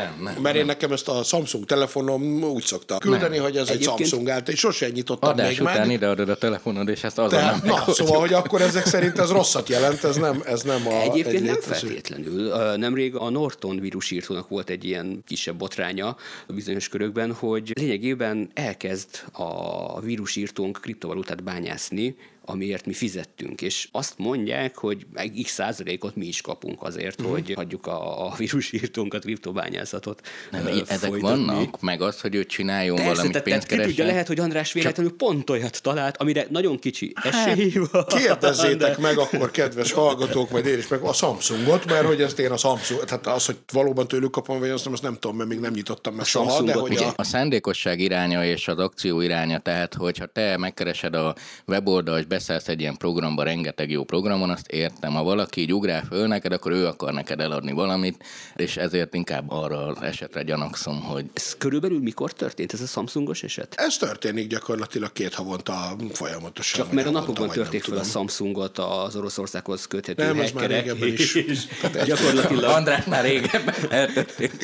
[0.42, 4.50] mert én nekem ezt a Samsung telefonom úgy szokta küldeni, hogy ez egy Samsung állt,
[4.50, 5.96] és sosem nyitottam Adás még után meg.
[5.96, 9.70] ideadod a telefonod, és ezt azon nem Na, szóval, hogy akkor ezek szerint ez rosszat
[9.70, 10.92] jelent, ez nem, ez nem a...
[10.92, 12.56] Egyébként egy nem feltétlenül.
[12.76, 16.16] Nemrég a Norton vírusírtónak volt egy ilyen kisebb botránya
[16.48, 24.14] a bizonyos körökben, hogy lényegében elkezd a vírusírtónk kriptovalutát bányászni, amiért mi fizettünk, és azt
[24.18, 27.36] mondják, hogy meg x százalékot mi is kapunk azért, uh-huh.
[27.36, 31.20] hogy hagyjuk a, a vírusírtónkat, kriptobányászatot Nem, uh, ezek folytatni.
[31.46, 33.90] vannak, meg az, hogy ő csináljon Persze, valamit pénzt keresni.
[33.90, 35.18] tudja, lehet, hogy András véletlenül Csak...
[35.18, 38.06] pont olyat talált, amire nagyon kicsi hát, esély van.
[38.06, 39.02] Kérdezzétek de...
[39.02, 42.58] meg akkor, kedves hallgatók, majd én is meg a Samsungot, mert hogy ezt én a
[42.58, 45.60] Samsung, tehát az, hogy valóban tőlük kapom, vagy azt nem, azt nem tudom, mert még
[45.60, 47.14] nem nyitottam meg a soha, de hogy a...
[47.16, 52.68] a szándékosság iránya és az akció iránya, tehát hogyha te megkeresed a weboldal, és beszállsz
[52.68, 55.14] egy ilyen programba, rengeteg jó programon, azt értem.
[55.14, 58.24] Ha valaki így ugrál föl neked, akkor ő akar neked eladni valamit,
[58.56, 61.26] és ezért inkább arra az esetre gyanakszom, hogy...
[61.34, 63.74] Ez körülbelül mikor történt ez a Samsungos eset?
[63.78, 66.84] Ez történik gyakorlatilag két havonta folyamatosan.
[66.84, 71.08] Csak mert a napokban történt fel a Samsungot az Oroszországhoz köthető Nem, ez már régebben
[71.08, 71.34] is.
[71.82, 72.64] Hát gyakorlatilag...
[72.64, 73.76] András már régebben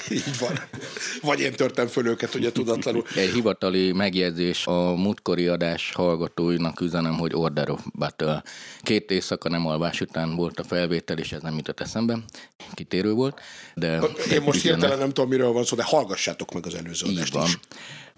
[0.10, 0.60] Így van.
[1.22, 3.04] Vagy én törtem föl őket, ugye tudatlanul.
[3.16, 7.61] Egy hivatali megjegyzés a múltkori adás hallgatóinak üzenem, hogy order
[7.94, 8.44] Battle.
[8.82, 12.18] Két éjszaka nem alvás után volt a felvétel, és ez nem jutott eszembe.
[12.74, 13.40] Kitérő volt.
[13.76, 14.00] De
[14.32, 17.60] Én most hirtelen nem tudom, miről van szó, de hallgassátok meg az előző adást is.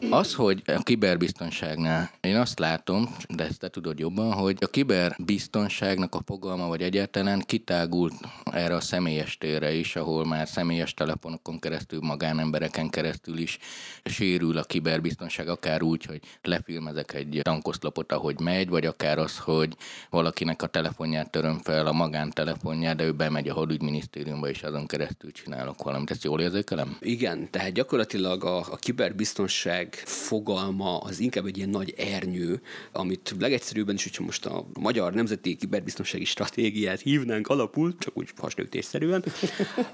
[0.09, 6.15] Az, hogy a kiberbiztonságnál, én azt látom, de ezt te tudod jobban, hogy a kiberbiztonságnak
[6.15, 11.99] a fogalma, vagy egyáltalán kitágult erre a személyes térre is, ahol már személyes telefonokon keresztül,
[12.01, 13.57] magánembereken keresztül is
[14.03, 19.75] sérül a kiberbiztonság, akár úgy, hogy lefilmezek egy tankoszlopot, ahogy megy, vagy akár az, hogy
[20.09, 25.31] valakinek a telefonját töröm fel, a magántelefonját, de ő bemegy a hadügyminisztériumba, és azon keresztül
[25.31, 26.11] csinálok valamit.
[26.11, 26.97] Ezt jól érzékelem?
[26.99, 33.95] Igen, tehát gyakorlatilag a, a kiberbiztonság fogalma az inkább egy ilyen nagy ernyő, amit legegyszerűbben
[33.95, 39.23] is, hogyha most a magyar nemzeti kiberbiztonsági stratégiát hívnánk alapul, csak úgy hasnőtésszerűen,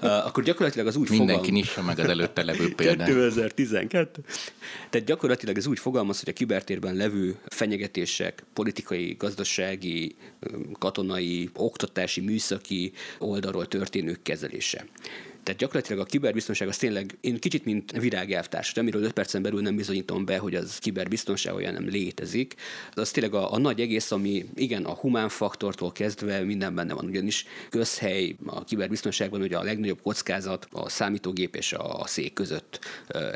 [0.26, 1.60] akkor gyakorlatilag az úgy Mindenki fogalmaz...
[1.60, 3.06] nyissa meg az előtte levő példát.
[3.06, 4.24] 2012.
[4.90, 10.14] Tehát gyakorlatilag ez úgy fogalmaz, hogy a kibertérben levő fenyegetések politikai, gazdasági,
[10.78, 14.86] katonai, oktatási, műszaki oldalról történő kezelése.
[15.42, 19.76] Tehát gyakorlatilag a kiberbiztonság az tényleg, én kicsit mint virágelvtárs, amiről 5 percen belül nem
[19.76, 22.54] bizonyítom be, hogy az kiberbiztonság olyan nem létezik.
[22.94, 27.04] Az tényleg a, a nagy egész, ami igen, a humán faktortól kezdve minden benne van,
[27.04, 32.78] ugyanis közhely a kiberbiztonságban ugye a legnagyobb kockázat a számítógép és a szék között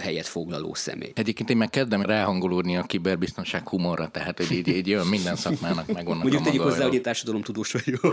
[0.00, 1.12] helyet foglaló személy.
[1.14, 5.86] Egyébként én meg kezdem ráhangolódni a kiberbiztonság humorra, tehát hogy így, így jön minden szakmának
[5.86, 8.02] meg vannak Mondjuk tegyük hozzá, hogy én társadalomtudós vagyok.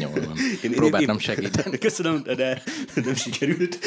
[0.00, 0.36] Jól van.
[0.62, 1.78] Én, Próbáltam segíteni.
[1.88, 2.57] Köszönöm, de
[3.04, 3.78] nem sikerült.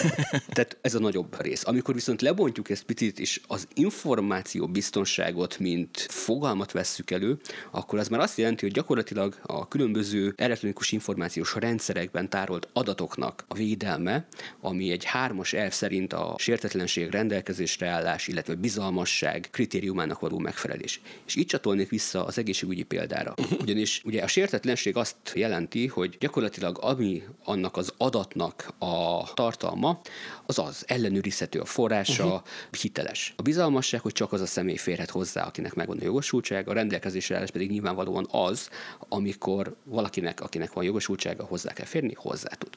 [0.54, 1.62] Tehát ez a nagyobb rész.
[1.66, 7.38] Amikor viszont lebontjuk ezt picit, és az információ biztonságot, mint fogalmat vesszük elő,
[7.70, 13.54] akkor az már azt jelenti, hogy gyakorlatilag a különböző elektronikus információs rendszerekben tárolt adatoknak a
[13.54, 14.26] védelme,
[14.60, 21.00] ami egy hármas elv szerint a sértetlenség rendelkezésre állás, illetve bizalmasság kritériumának való megfelelés.
[21.26, 23.34] És itt csatolnék vissza az egészségügyi példára.
[23.60, 30.00] Ugyanis ugye a sértetlenség azt jelenti, hogy gyakorlatilag ami annak az adatnak a tartalma,
[30.46, 32.40] az az ellenőrizhető a forrása, uh-huh.
[32.80, 33.34] hiteles.
[33.36, 37.36] A bizalmasság, hogy csak az a személy férhet hozzá, akinek megvan a jogosultság, a rendelkezésre
[37.36, 38.68] állás pedig nyilvánvalóan az,
[39.08, 42.70] amikor valakinek, akinek van jogosultsága, hozzá kell férni, hozzá tud.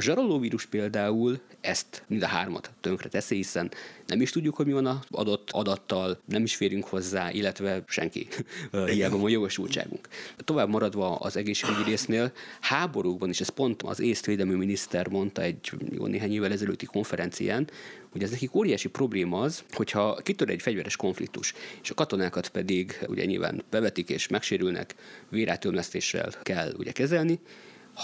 [0.00, 3.70] A zsarolóvírus például ezt mind a hármat tönkre teszi, hiszen
[4.06, 8.28] nem is tudjuk, hogy mi van az adott adattal, nem is férünk hozzá, illetve senki.
[8.86, 10.08] Hiába van jogosultságunk.
[10.36, 16.06] Tovább maradva az egészségügyi résznél, háborúkban is, ez pont az észtvédelmi miniszter mondta egy jó
[16.06, 17.70] néhány évvel ezelőtti konferencián,
[18.10, 22.98] hogy ez nekik óriási probléma az, hogyha kitör egy fegyveres konfliktus, és a katonákat pedig
[23.08, 24.94] ugye nyilván bevetik és megsérülnek,
[25.28, 27.40] vérátömlesztéssel kell ugye kezelni,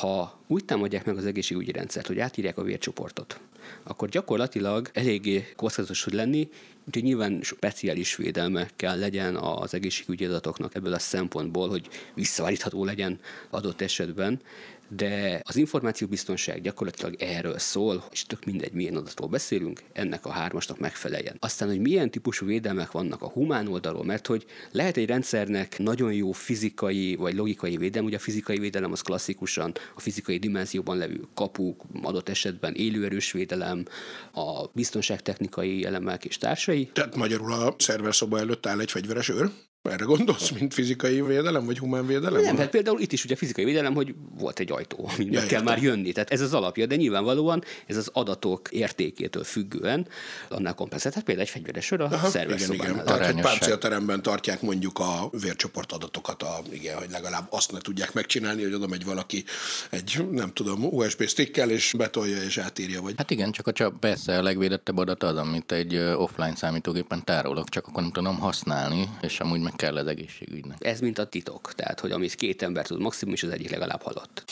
[0.01, 3.41] ha úgy támadják meg az egészségügyi rendszert, hogy átírják a vércsoportot,
[3.83, 6.49] akkor gyakorlatilag eléggé kockázatos tud lenni,
[6.87, 13.21] úgyhogy nyilván speciális védelme kell legyen az egészségügyi adatoknak ebből a szempontból, hogy visszaválítható legyen
[13.51, 14.41] adott esetben,
[14.89, 20.79] de az információbiztonság gyakorlatilag erről szól, és tök mindegy, milyen adatról beszélünk, ennek a hármasnak
[20.79, 21.37] megfeleljen.
[21.41, 26.13] Aztán, hogy milyen típusú védelmek vannak a humán oldalról, mert hogy lehet egy rendszernek nagyon
[26.13, 31.21] jó fizikai vagy logikai védelem, ugye a fizikai védelem az klasszikusan a fizikai dimenzióban levő
[31.35, 33.85] kapuk, adott esetben élőerős védelem,
[34.33, 36.91] a biztonságtechnikai elemek és társai.
[36.93, 39.51] Tehát magyarul a szerverszoba előtt áll egy fegyveres őr?
[39.91, 42.43] Erre gondolsz, mint fizikai védelem, vagy humán védelem?
[42.43, 45.63] Nem, hát például itt is ugye fizikai védelem, hogy volt egy ajtó, amin ja, kell
[45.63, 46.13] már jönni.
[46.13, 50.09] Tehát ez az alapja, de nyilvánvalóan ez az adatok értékétől függően
[50.49, 51.15] annál kompenzált.
[51.15, 53.05] Hát például egy fegyveres sor a szerves igen, igen.
[53.05, 58.13] Tehát, hogy páncélteremben tartják mondjuk a vércsoport adatokat, a, igen, hogy legalább azt ne tudják
[58.13, 59.45] megcsinálni, hogy oda megy valaki
[59.91, 63.03] egy, nem tudom, USB stickkel, és betolja és átírja.
[63.03, 63.15] Vagy...
[63.17, 67.69] Hát igen, csak a csak persze a legvédettebb adat az, amit egy offline számítógépen tárolok,
[67.69, 70.77] csak akkor nem tudom használni, és amúgy meg kell az egészségügynek.
[70.85, 74.03] Ez mint a titok, tehát hogy amit két ember tud maximum, és az egyik legalább
[74.03, 74.45] halott.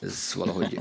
[0.00, 0.78] Ez valahogy.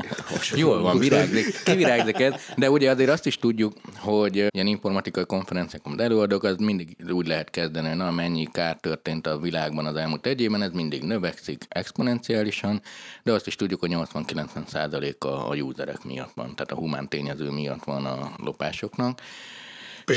[0.55, 6.01] Jól van, virágzik, kivirágzik ez, de ugye azért azt is tudjuk, hogy ilyen informatikai konferenciákon
[6.01, 10.41] előadók, az mindig úgy lehet kezdeni, na mennyi kár történt a világban az elmúlt egy
[10.41, 12.81] évben, ez mindig növekszik exponenciálisan,
[13.23, 17.49] de azt is tudjuk, hogy 80-90 a, a userek miatt van, tehát a humán tényező
[17.49, 19.21] miatt van a lopásoknak.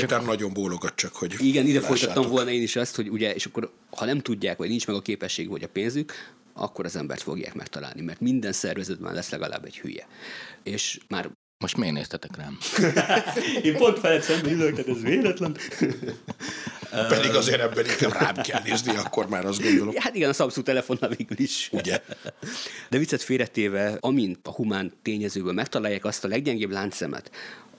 [0.01, 3.33] Péter akkor, nagyon bólogat csak, hogy Igen, ide folytattam volna én is azt, hogy ugye,
[3.33, 6.13] és akkor ha nem tudják, vagy nincs meg a képesség, vagy a pénzük,
[6.53, 10.07] akkor az embert fogják megtalálni, mert minden szervezetben lesz legalább egy hülye.
[10.63, 12.57] És már most miért néztetek rám?
[13.63, 15.57] Én pont felett szemben ülök, tehát ez véletlen.
[17.07, 19.93] Pedig azért ebben inkább rám kell nézni, akkor már azt gondolom.
[19.97, 21.69] Hát igen, a Samsung telefonnal végül is.
[21.71, 22.01] Ugye?
[22.89, 27.31] De viccet félretéve, amint a humán tényezőből megtalálják azt a leggyengébb láncszemet,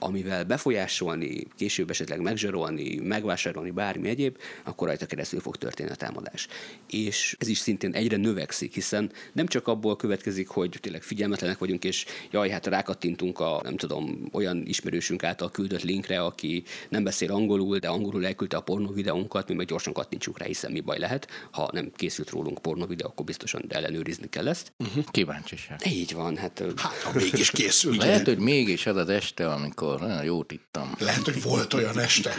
[0.05, 6.49] amivel befolyásolni, később esetleg megzsarolni, megvásárolni bármi egyéb, akkor rajta keresztül fog történni a támadás.
[6.91, 11.85] És ez is szintén egyre növekszik, hiszen nem csak abból következik, hogy tényleg figyelmetlenek vagyunk,
[11.85, 17.33] és jaj, hát rákattintunk a, nem tudom, olyan ismerősünk által küldött linkre, aki nem beszél
[17.33, 20.99] angolul, de angolul elküldte a pornó videónkat, mi meg gyorsan kattintsuk rá, hiszen mi baj
[20.99, 21.29] lehet.
[21.51, 24.73] Ha nem készült rólunk pornó videó, akkor biztosan ellenőrizni kell ezt.
[24.79, 25.05] Uh-huh.
[25.11, 25.81] Kíváncsiság.
[25.87, 26.63] Így van, hát...
[26.77, 27.97] Hát, ha mégis készült.
[27.97, 30.95] Lehet, hogy mégis az az este, amikor nagyon jót ittam.
[30.99, 32.35] Lehet, hogy volt olyan este.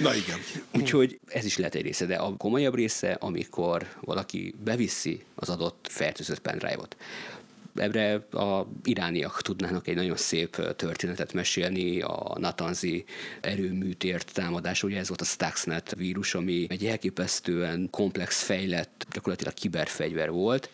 [0.00, 0.38] Na igen.
[0.74, 5.86] Úgyhogy ez is lehet egy része, de a komolyabb része, amikor valaki beviszi az adott
[5.90, 6.96] fertőzött pendrive-ot,
[7.74, 13.04] Ebbre a irániak tudnának egy nagyon szép történetet mesélni, a Natanzi
[13.40, 20.30] erőműtért támadás, ugye ez volt a Stuxnet vírus, ami egy elképesztően komplex, fejlett, gyakorlatilag kiberfegyver
[20.30, 20.70] volt,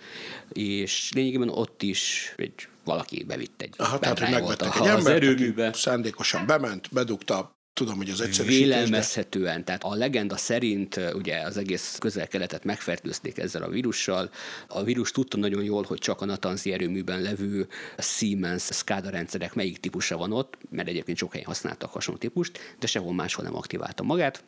[0.52, 5.72] és lényegében ott is egy valaki bevitt egy Aha, tehát, hogy megvettek egy embert, erőműbe.
[5.72, 11.96] szándékosan bement, bedugta tudom, hogy az egyszerűsítés, Vélelmezhetően, tehát a legenda szerint ugye az egész
[12.00, 14.30] közel-keletet megfertőzték ezzel a vírussal.
[14.68, 19.78] A vírus tudta nagyon jól, hogy csak a Natanzi erőműben levő Siemens SCADA rendszerek melyik
[19.78, 24.02] típusa van ott, mert egyébként sok helyen használtak hasonló típust, de sehol máshol nem aktiválta
[24.02, 24.44] magát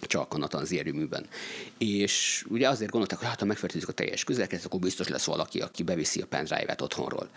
[0.00, 1.26] csak a Natanzi erőműben.
[1.78, 5.60] És ugye azért gondolták, hogy hát ha megfertőzik a teljes közelket, akkor biztos lesz valaki,
[5.60, 7.28] aki beviszi a pendrive-et otthonról.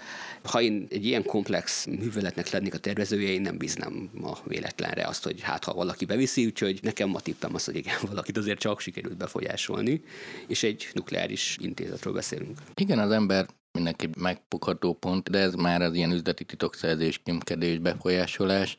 [0.43, 5.23] Ha én egy ilyen komplex műveletnek lennék a tervezője, én nem bíznám a véletlenre azt,
[5.23, 8.79] hogy hát ha valaki beviszi, úgyhogy nekem a tippem az, hogy igen, valakit azért csak
[8.79, 10.03] sikerült befolyásolni,
[10.47, 12.57] és egy nukleáris intézetről beszélünk.
[12.75, 18.77] Igen, az ember mindenki megfogható pont, de ez már az ilyen üzleti titokszerzés, kimkedés, befolyásolás.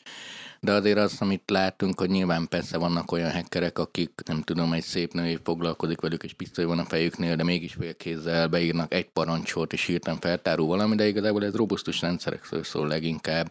[0.62, 4.82] De azért az, amit látunk, hogy nyilván persze vannak olyan hackerek, akik nem tudom, egy
[4.82, 9.72] szép nő foglalkozik velük, és pisztoly van a fejüknél, de mégis félkézzel beírnak egy parancsot,
[9.72, 13.50] és hirtelen feltárul valami, de igazából ez robusztus rendszerekről szól leginkább,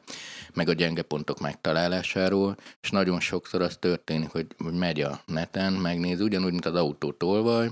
[0.53, 5.73] meg a gyenge pontok megtalálásáról, és nagyon sokszor az történik, hogy, hogy megy a neten,
[5.73, 7.69] megnéz, ugyanúgy, mint az autó tolvaj,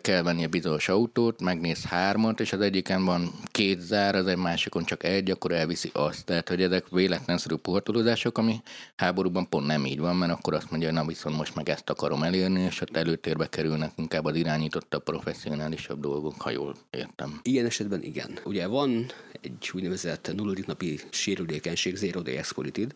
[0.00, 4.36] kell venni a bizonyos autót, megnéz hármat, és az egyiken van két zár, az egy
[4.36, 6.24] másikon csak egy, akkor elviszi azt.
[6.24, 8.55] Tehát, hogy ezek véletlenszerű portolózások, ami
[8.96, 11.90] háborúban pont nem így van, mert akkor azt mondja, hogy na viszont most meg ezt
[11.90, 17.40] akarom elérni, és ott előtérbe kerülnek inkább az irányítottabb, professzionálisabb dolgok, ha jól értem.
[17.42, 18.38] Ilyen esetben igen.
[18.44, 19.06] Ugye van
[19.40, 22.92] egy úgynevezett nulladik napi sérülékenység, Zero Day Exploited,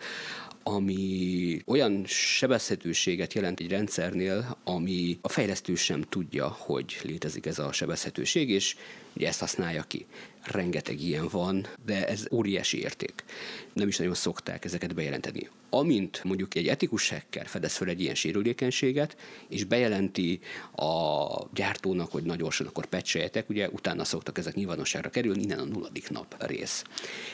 [0.63, 7.73] ami olyan sebezhetőséget jelent egy rendszernél, ami a fejlesztő sem tudja, hogy létezik ez a
[7.73, 8.77] sebezhetőség, és
[9.17, 10.07] ugye ezt használja ki.
[10.43, 13.25] Rengeteg ilyen van, de ez óriási érték.
[13.73, 15.49] Nem is nagyon szokták ezeket bejelenteni.
[15.71, 19.17] Amint mondjuk egy etikus hacker fedez fel egy ilyen sérülékenységet,
[19.49, 20.41] és bejelenti
[20.75, 25.65] a gyártónak, hogy nagyon gyorsan akkor pecseljetek, ugye utána szoktak ezek nyilvánosságra kerülni, innen a
[25.65, 26.85] nulladik nap rész.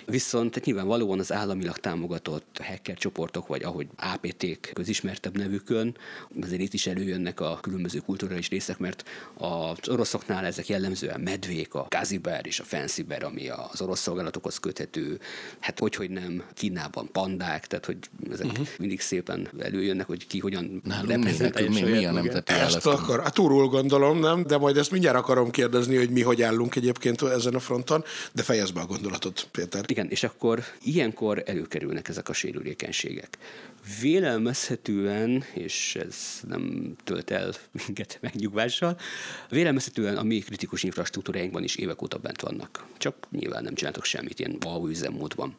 [0.07, 5.96] Viszont nyilvánvalóan az államilag támogatott hacker csoportok, vagy ahogy APT-k közismertebb nevükön,
[6.42, 11.87] azért itt is előjönnek a különböző kulturális részek, mert az oroszoknál ezek jellemzően medvék, a
[11.88, 15.20] Kaziber és a Fancyber, ami az orosz szolgálatokhoz köthető,
[15.61, 17.97] hát hogy, hogy nem Kínában pandák, tehát hogy
[18.33, 18.67] ezek uh-huh.
[18.79, 23.69] mindig szépen előjönnek, hogy ki hogyan reprezentálja mi, mi a nemzeti Ezt akar, hát túlul
[23.69, 24.47] gondolom, nem?
[24.47, 28.43] De majd ezt mindjárt akarom kérdezni, hogy mi hogy állunk egyébként ezen a fronton, de
[28.43, 29.85] fejezd be a gondolatot, Péter.
[29.87, 33.39] Igen, és akkor ilyenkor előkerülnek ezek a sérülékenységek.
[34.01, 37.53] Vélelmezhetően, és ez nem tölt el
[37.87, 38.99] minket megnyugvással,
[39.49, 42.87] vélelmezhetően a mi kritikus infrastruktúráinkban is évek óta bent vannak.
[42.96, 45.57] Csak nyilván nem csináltok semmit ilyen alvó üzemmódban.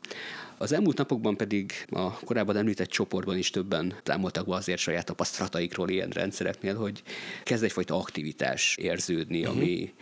[0.57, 5.89] Az elmúlt napokban pedig a korábban említett csoportban is többen támoltak be azért saját tapasztalataikról
[5.89, 7.03] ilyen rendszereknél, hogy
[7.43, 9.55] kezd egyfajta aktivitás érződni, uh-huh.
[9.55, 9.93] ami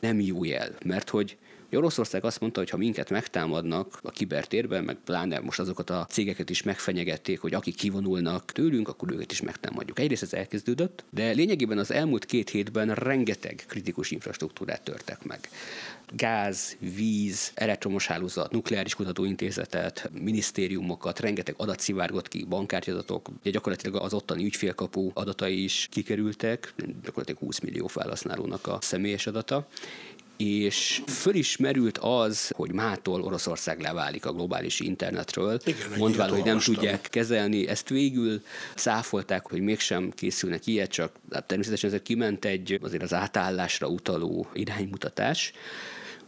[0.00, 1.36] nem jó jel, mert hogy
[1.76, 6.50] Oroszország azt mondta, hogy ha minket megtámadnak a kibertérben, meg pláne most azokat a cégeket
[6.50, 9.98] is megfenyegették, hogy akik kivonulnak tőlünk, akkor őket is megtámadjuk.
[9.98, 15.48] Egyrészt ez elkezdődött, de lényegében az elmúlt két hétben rengeteg kritikus infrastruktúrát törtek meg.
[16.16, 24.14] Gáz, víz, elektromos hálózat, nukleáris kutatóintézetet, minisztériumokat, rengeteg adat szivárgott ki, bankkártyadatok, ugye gyakorlatilag az
[24.14, 29.66] ottani ügyfélkapu adatai is kikerültek, gyakorlatilag 20 millió felhasználónak a személyes adata,
[30.36, 37.08] és fölismerült az, hogy mától Oroszország leválik a globális internetről, Igen, mondván, hogy nem tudják
[37.10, 37.68] kezelni.
[37.68, 38.42] Ezt végül.
[38.74, 44.46] Száfolták, hogy mégsem készülnek ilyet, csak hát természetesen ezek kiment egy azért az átállásra utaló
[44.52, 45.52] iránymutatás,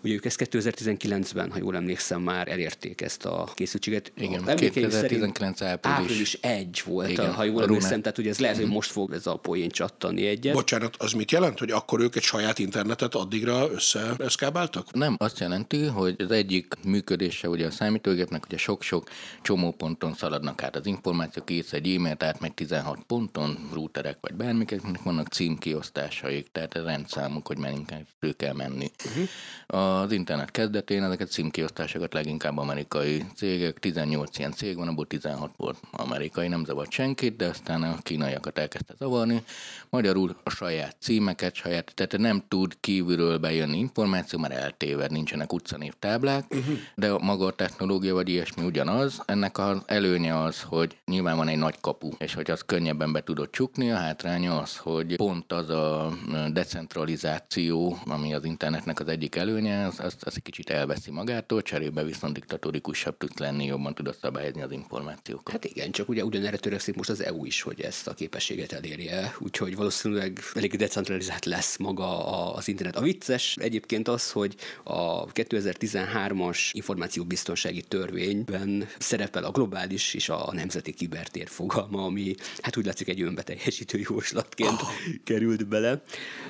[0.02, 4.12] Ugye ők ezt 2019-ben, ha jól emlékszem, már elérték ezt a készültséget.
[4.16, 5.98] Igen, a 2019 április.
[5.98, 8.74] április egy volt, Igen, ha jól emlékszem, tehát ugye ez lehet, hogy mhm.
[8.74, 10.54] most fog ez a poén csattani egyet.
[10.54, 14.92] Bocsánat, az mit jelent, hogy akkor ők egy saját internetet addigra összeeszkábáltak?
[14.92, 19.08] Nem, azt jelenti, hogy az egyik működése ugye a számítógépnek, ugye sok-sok
[19.42, 25.02] csomó ponton szaladnak át az információk, írsz egy e-mailt, átmegy 16 ponton, routerek vagy bármiknek
[25.02, 28.04] vannak címkiosztásaik, tehát a rendszámuk, hogy mennyire
[28.36, 28.90] kell menni.
[29.04, 29.28] Uh-huh.
[29.66, 35.50] A az internet kezdetén ezeket címkiosztásokat leginkább amerikai cégek, 18 ilyen cég van, abból 16
[35.56, 39.42] volt amerikai, nem zavart senkit, de aztán a kínaiakat elkezdte zavarni.
[39.90, 45.92] Magyarul a saját címeket, saját, tehát nem tud kívülről bejönni információ, mert eltéved, nincsenek utcanév
[45.98, 46.76] táblák, uh-huh.
[46.94, 49.22] de a maga a technológia vagy ilyesmi ugyanaz.
[49.26, 53.22] Ennek az előnye az, hogy nyilván van egy nagy kapu, és hogy az könnyebben be
[53.22, 56.12] tudod csukni, a hátránya az, hogy pont az a
[56.52, 62.04] decentralizáció, ami az internetnek az egyik előnye, az, az, az egy kicsit elveszi magától, cserébe
[62.04, 65.52] viszont diktatórikusabb tud lenni, jobban tudod szabályozni az információkat.
[65.52, 69.34] Hát igen, csak ugye ugyanerre törekszik most az EU is, hogy ezt a képességet elérje,
[69.38, 72.96] úgyhogy valószínűleg elég decentralizált lesz maga az internet.
[72.96, 80.92] A vicces egyébként az, hogy a 2013-as információbiztonsági törvényben szerepel a globális és a nemzeti
[80.92, 84.88] kibertér fogalma, ami hát úgy látszik egy önbeteljesítő jóslatként oh.
[85.24, 86.02] került bele.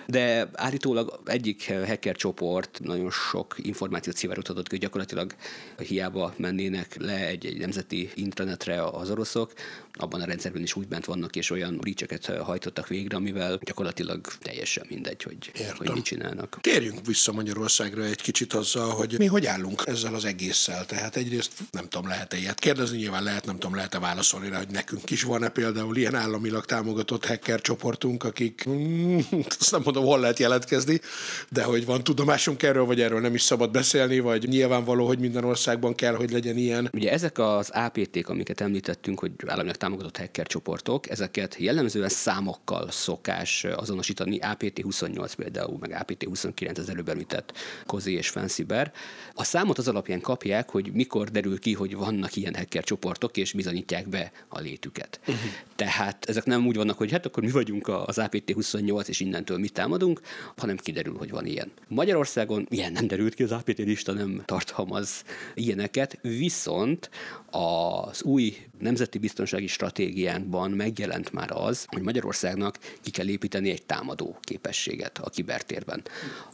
[0.07, 5.35] De állítólag egyik hacker csoport nagyon sok információt szivárogtatott, hogy gyakorlatilag
[5.79, 9.53] hiába mennének le egy, egy nemzeti intranetre az oroszok,
[9.93, 14.87] abban a rendszerben is úgy bent vannak, és olyan breacheket hajtottak végre, amivel gyakorlatilag teljesen
[14.89, 16.59] mindegy, hogy, hogy mit csinálnak.
[16.61, 20.87] Térjünk vissza Magyarországra egy kicsit azzal, hogy mi hogy állunk ezzel az egésszel.
[20.87, 24.71] Tehát egyrészt nem tudom, lehet-e ilyet kérdezni, nyilván lehet, nem tudom, lehet-e válaszolni rá, hogy
[24.71, 29.19] nekünk is van-e például ilyen államilag támogatott hacker csoportunk, akik, mm,
[29.59, 31.01] azt nem mondom, hol lehet jelentkezni,
[31.49, 35.45] de hogy van tudomásunk erről, vagy erről nem is szabad beszélni, vagy nyilvánvaló, hogy minden
[35.45, 36.91] országban kell, hogy legyen ilyen.
[36.93, 43.65] Ugye ezek az APT-k, amiket említettünk, hogy államilag támogatott hacker csoportok, ezeket jellemzően számokkal szokás
[43.65, 47.53] azonosítani, APT28 például, meg APT29 az előbb említett
[47.87, 48.93] Kozi és Fancyber.
[49.35, 53.53] A számot az alapján kapják, hogy mikor derül ki, hogy vannak ilyen hacker csoportok, és
[53.53, 55.21] bizonyítják be a létüket.
[55.21, 55.37] Uh-huh.
[55.75, 59.73] Tehát ezek nem úgy vannak, hogy hát akkor mi vagyunk az APT28, és innentől mit
[59.73, 60.21] támadunk,
[60.57, 61.71] hanem kiderül, hogy van ilyen.
[61.89, 65.25] Magyarországon ilyen nem derült ki, az APT lista nem tartalmaz
[65.55, 67.11] ilyeneket, viszont
[67.51, 74.39] az új nemzeti biztonsági stratégiánkban megjelent már az, hogy Magyarországnak ki kell építeni egy támadó
[74.41, 76.03] képességet a kibertérben,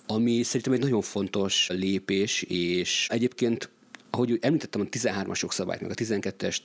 [0.06, 3.70] ami szerintem egy nagyon fontos lépés, és egyébként
[4.14, 6.58] ahogy említettem a 13-as jogszabályt, meg a 12-es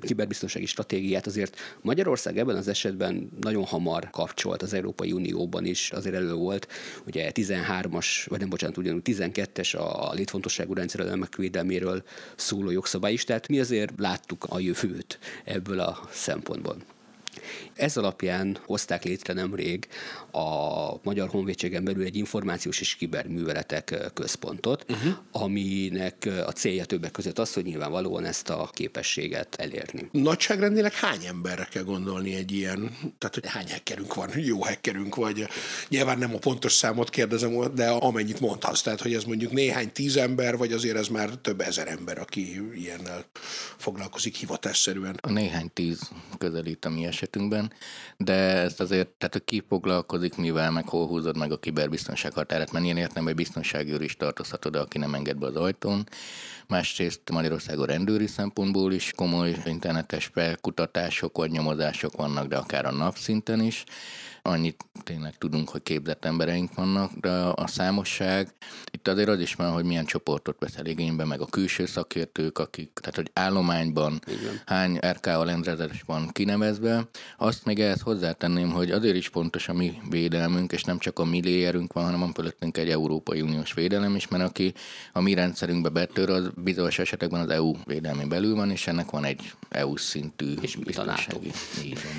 [0.00, 6.14] kiberbiztonsági stratégiát, azért Magyarország ebben az esetben nagyon hamar kapcsolt az Európai Unióban is, azért
[6.14, 6.68] elő volt,
[7.06, 12.02] ugye 13-as, vagy nem bocsánat, ugyanúgy 12-es a létfontosságú rendszerelemek védelméről
[12.36, 16.76] szóló jogszabály is, tehát mi azért láttuk a jövőt ebből a szempontból.
[17.74, 19.88] Ez alapján hozták létre nemrég
[20.30, 20.40] a
[21.02, 25.12] Magyar Honvédségen belül egy információs és kiberműveletek központot, uh-huh.
[25.32, 30.08] aminek a célja többek között az, hogy nyilvánvalóan ezt a képességet elérni.
[30.12, 35.46] Nagyságrendileg hány emberre kell gondolni egy ilyen, tehát hogy hány hackerünk van, jó hackerünk, vagy
[35.88, 40.16] nyilván nem a pontos számot kérdezem, de amennyit mondhatsz, tehát hogy ez mondjuk néhány tíz
[40.16, 43.24] ember, vagy azért ez már több ezer ember, aki ilyennel
[43.76, 45.18] foglalkozik hivatásszerűen.
[45.20, 47.61] A néhány tíz közelít a mi esetünkben,
[48.16, 52.72] de ezt azért, tehát hogy ki foglalkozik mivel, meg hol húzod meg a kiberbiztonság határát,
[52.72, 56.08] mert ilyen értem, hogy biztonsági is tartozhatod, aki nem enged be az ajtón.
[56.66, 63.60] Másrészt Magyarországon rendőri szempontból is komoly internetes felkutatások vagy nyomozások vannak, de akár a napszinten
[63.60, 63.84] is.
[64.44, 68.48] Annyit tényleg tudunk, hogy képzett embereink vannak, de a számosság,
[68.90, 72.90] itt azért az is van, hogy milyen csoportot veszel igénybe, meg a külső szakértők, akik,
[73.00, 74.60] tehát hogy állományban Igen.
[74.66, 77.08] hány RK alendrezetes van kinevezve.
[77.38, 81.24] Azt még ehhez hozzátenném, hogy azért is pontos a mi védelmünk, és nem csak a
[81.24, 84.74] mi léjerünk van, hanem van fölöttünk egy Európai Uniós védelem is, mert aki
[85.12, 89.24] a mi rendszerünkbe betör, az bizonyos esetekben az EU védelmi belül van, és ennek van
[89.24, 91.50] egy EU szintű és biztonsági.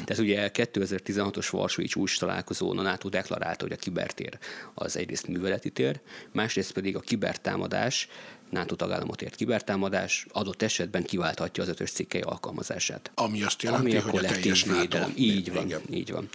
[0.05, 4.37] Tehát ugye 2016-os Varsói csúcs találkozón a NATO deklarálta, hogy a kibertér
[4.73, 5.99] az egyrészt műveleti tér,
[6.31, 8.07] másrészt pedig a kibertámadás
[8.53, 13.11] NATO tagállamot ért kibertámadás adott esetben kiválthatja az ötös cikkei alkalmazását.
[13.15, 15.07] Ami azt jelenti, ami a hogy a teljes védelem.
[15.07, 15.21] NATO.
[15.21, 15.81] Így van, igen.
[15.91, 16.29] így van.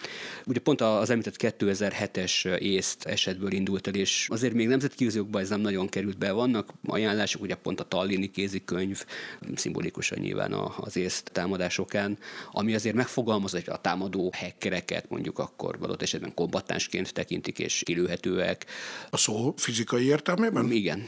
[0.47, 5.61] Ugye pont az említett 2007-es észt esetből indult el, és azért még nemzetközi ez nem
[5.61, 6.33] nagyon került be.
[6.33, 9.05] Vannak ajánlások, ugye pont a Tallini kézikönyv,
[9.55, 12.19] szimbolikusan nyilván az észt támadásokán,
[12.51, 18.67] ami azért megfogalmaz, hogy a támadó hackereket mondjuk akkor adott esetben kombatánsként tekintik és kilőhetőek.
[19.11, 20.71] A szó fizikai értelmében?
[20.71, 21.05] Igen.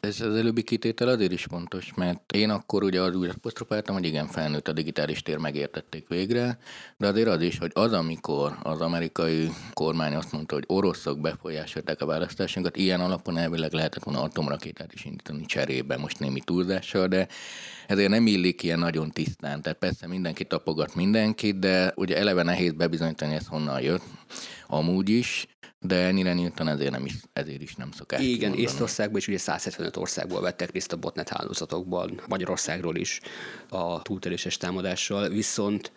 [0.00, 3.94] Ez az előbb előbbi kitétel azért is fontos, mert én akkor ugye az úgy apostrofáltam,
[3.94, 6.58] hogy igen, felnőtt a digitális tér, megértették végre,
[6.96, 12.00] de azért az is, hogy az, amikor az amerikai kormány azt mondta, hogy oroszok befolyásolták
[12.00, 17.28] a választásunkat, ilyen alapon elvileg lehetett volna atomrakétát is indítani cserébe, most némi túlzással, de
[17.86, 19.62] ezért nem illik ilyen nagyon tisztán.
[19.62, 24.02] Tehát persze mindenki tapogat mindenkit, de ugye eleve nehéz bebizonyítani, ez honnan jött
[24.66, 25.46] amúgy is,
[25.82, 28.62] de ennyire nyíltan ezért, nem is, ezért is nem szokás Igen, kimondani.
[28.62, 33.20] Észtországban is ugye 175 országból vettek részt a botnet hálózatokban, Magyarországról is
[33.68, 35.92] a túlteréses támadással, viszont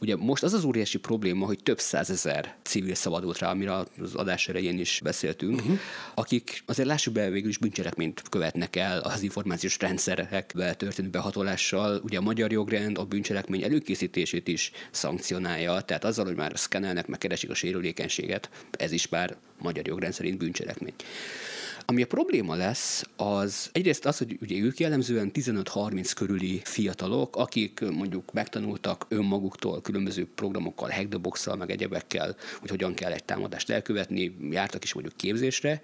[0.00, 4.48] Ugye most az az óriási probléma, hogy több százezer civil szabadult rá, amire az adás
[4.48, 5.78] elején is beszéltünk, uh-huh.
[6.14, 12.00] akik azért lássuk be végül is bűncselekményt követnek el az információs rendszerekbe történő behatolással.
[12.04, 17.18] Ugye a magyar jogrend a bűncselekmény előkészítését is szankcionálja, tehát azzal, hogy már szkenelnek, meg
[17.18, 20.94] keresik a sérülékenységet, ez is bár magyar jogrend szerint bűncselekmény.
[21.90, 27.80] Ami a probléma lesz, az egyrészt az, hogy ugye ők jellemzően 15-30 körüli fiatalok, akik
[27.80, 34.84] mondjuk megtanultak önmaguktól különböző programokkal, hackthebox meg egyebekkel, hogy hogyan kell egy támadást elkövetni, jártak
[34.84, 35.80] is mondjuk képzésre.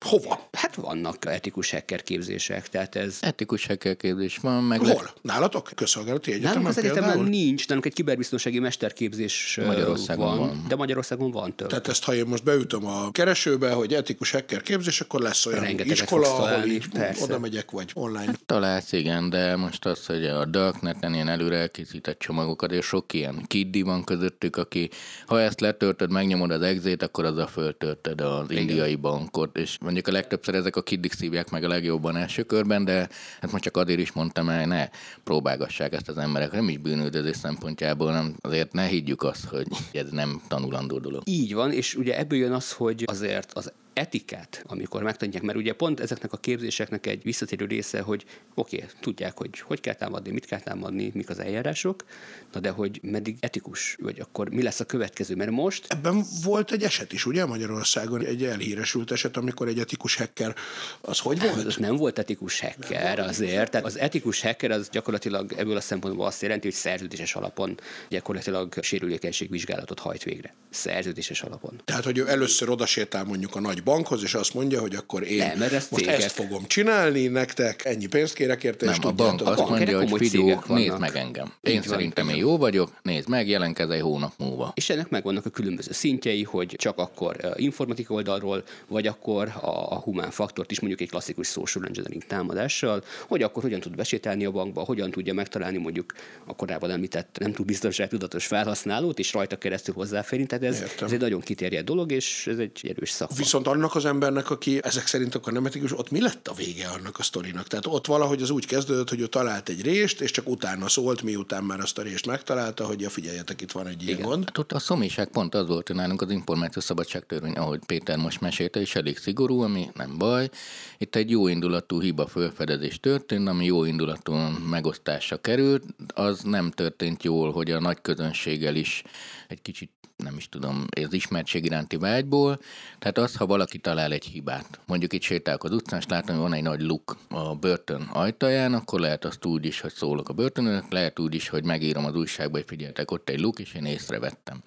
[0.00, 0.48] Hova?
[0.52, 3.18] Hát vannak etikus hacker képzések, tehát ez...
[3.20, 4.80] Etikus hacker képzés van, meg...
[4.80, 5.10] Hol?
[5.22, 5.70] Nálatok?
[5.74, 7.28] Közszolgálati egyetemen Nálunk az egyetemen például?
[7.28, 10.64] nincs, nálunk egy kiberbiztonsági mesterképzés Magyarországon van, van.
[10.68, 11.68] de Magyarországon van több.
[11.68, 15.60] Tehát ezt, ha én most beütöm a keresőbe, hogy etikus hacker képzés, akkor lesz olyan
[15.60, 17.24] Rengeteget iskola, ahol találni, így persze.
[17.24, 18.32] oda megyek, vagy online.
[18.46, 23.42] Találsz, igen, de most az, hogy a Darkneten ilyen előre elkészített csomagokat, és sok ilyen
[23.46, 24.90] kiddi van közöttük, aki
[25.26, 28.62] ha ezt letöltöd, megnyomod az exét, akkor az a föltöltöd az igen.
[28.62, 32.84] indiai bankot, és mondjuk a legtöbbször ezek a kiddik szívják meg a legjobban első körben,
[32.84, 33.08] de
[33.40, 34.88] hát most csak azért is mondtam el, ne
[35.24, 40.10] próbálgassák ezt az emberek, nem is bűnüldözés szempontjából, nem, azért ne higgyük azt, hogy ez
[40.10, 41.22] nem tanulandó dolog.
[41.24, 45.72] Így van, és ugye ebből jön az, hogy azért az etikát, amikor megtanítják, mert ugye
[45.72, 48.24] pont ezeknek a képzéseknek egy visszatérő része, hogy
[48.54, 52.04] oké, okay, tudják, hogy hogy kell támadni, mit kell támadni, mik az eljárások,
[52.52, 56.72] na de hogy meddig etikus, vagy akkor mi lesz a következő, mert most Ebben volt
[56.72, 60.54] egy eset is, ugye Magyarországon, egy elhíresült eset, amikor egy etikus hacker,
[61.00, 61.78] az hogy az volt?
[61.78, 63.70] nem volt etikus hacker azért.
[63.70, 67.78] Tehát az etikus hacker az gyakorlatilag ebből a szempontból azt jelenti, hogy szerződéses alapon
[68.08, 70.54] gyakorlatilag sérülékenység vizsgálatot hajt végre.
[70.70, 71.80] Szerződéses alapon.
[71.84, 75.36] Tehát, hogy ő először odasétál mondjuk a nagy bankhoz, és azt mondja, hogy akkor én
[75.36, 76.22] Nem, mert ez most cégek.
[76.22, 80.08] ezt fogom csinálni nektek, ennyi pénzt kérek érte, és Nem, a bank azt bank, mondja,
[80.08, 81.52] hogy cégek nézd meg engem.
[81.62, 84.72] Így Én van, szerintem én jó vagyok, nézd meg, jelentkezz egy hónap múlva.
[84.74, 89.98] És ennek megvannak a különböző szintjei, hogy csak akkor informatika oldalról, vagy akkor a, a
[89.98, 94.50] humán faktort is mondjuk egy klasszikus social engineering támadással, hogy akkor hogyan tud besétálni a
[94.50, 96.14] bankba, hogyan tudja megtalálni mondjuk
[96.44, 100.46] a korábban említett nem túl biztonságtudatos felhasználót, és rajta keresztül hozzáférni.
[100.46, 101.06] Tehát ez, Értem.
[101.06, 103.36] ez egy nagyon kiterjedt dolog, és ez egy erős szakma.
[103.36, 106.88] Viszont annak az embernek, aki ezek szerint akkor nem etikus, ott mi lett a vége
[106.88, 107.66] annak a sztorinak?
[107.66, 111.22] Tehát ott valahogy az úgy kezdődött, hogy ő talált egy rést, és csak utána szólt,
[111.22, 114.28] miután már azt a rést megtalálta, hogy ja, figyeljetek, itt van egy ilyen Igen.
[114.28, 114.44] gond.
[114.44, 118.40] Hát ott a szomiság pont az volt, hogy nálunk az információs szabadságtörvény, ahogy Péter most
[118.40, 120.50] mesélte, is elég szigorú, ami nem baj.
[120.98, 124.32] Itt egy jó indulatú hiba felfedezés történt, ami jó indulatú
[124.70, 125.82] megosztásra került.
[126.14, 129.02] Az nem történt jól, hogy a nagy közönséggel is
[129.48, 132.58] egy kicsit nem is tudom, az ismertség iránti vágyból.
[132.98, 136.44] Tehát az, ha valaki talál egy hibát, mondjuk itt sétálok az utcán, és látom, hogy
[136.44, 140.32] van egy nagy luk a börtön ajtaján, akkor lehet azt úgy is, hogy szólok a
[140.32, 143.84] börtönőnek, lehet úgy is, hogy megírom az újságba, hogy figyeltek, ott egy luk, és én
[143.84, 144.62] észrevettem.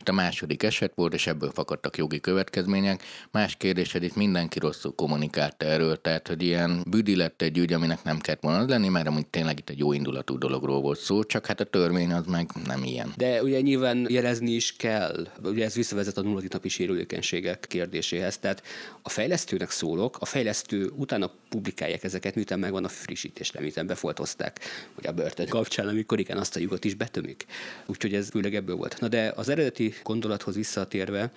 [0.00, 3.02] Itt a második eset volt, és ebből fakadtak jogi következmények.
[3.30, 7.72] Más kérdés, hogy itt mindenki rosszul kommunikált erről, tehát, hogy ilyen büdi lett egy ügy,
[7.72, 11.24] aminek nem kellett volna lenni, mert amúgy tényleg itt egy jó indulatú dologról volt szó,
[11.24, 13.12] csak hát a törvény az meg nem ilyen.
[13.16, 14.93] De ugye nyilván jelezni is kell.
[15.42, 18.38] Ugye ez visszavezet a nulladik napi sérülékenységek kérdéséhez.
[18.38, 18.62] Tehát
[19.02, 24.60] a fejlesztőnek szólok, a fejlesztő utána publikálják ezeket, miután megvan a frissítés, miután befoltozták,
[24.94, 27.46] hogy a börtön kapcsán, amikor igen, azt a lyukat is betömik.
[27.86, 29.00] Úgyhogy ez főleg ebből volt.
[29.00, 31.30] Na de az eredeti gondolathoz visszatérve,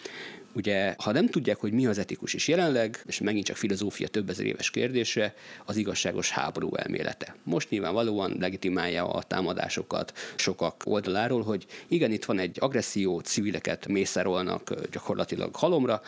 [0.57, 4.29] Ugye, ha nem tudják, hogy mi az etikus is jelenleg, és megint csak filozófia több
[4.29, 5.35] ezer éves kérdése,
[5.65, 7.35] az igazságos háború elmélete.
[7.43, 14.73] Most nyilvánvalóan legitimálja a támadásokat sokak oldaláról, hogy igen, itt van egy agresszió, civileket mészárolnak
[14.91, 16.01] gyakorlatilag halomra,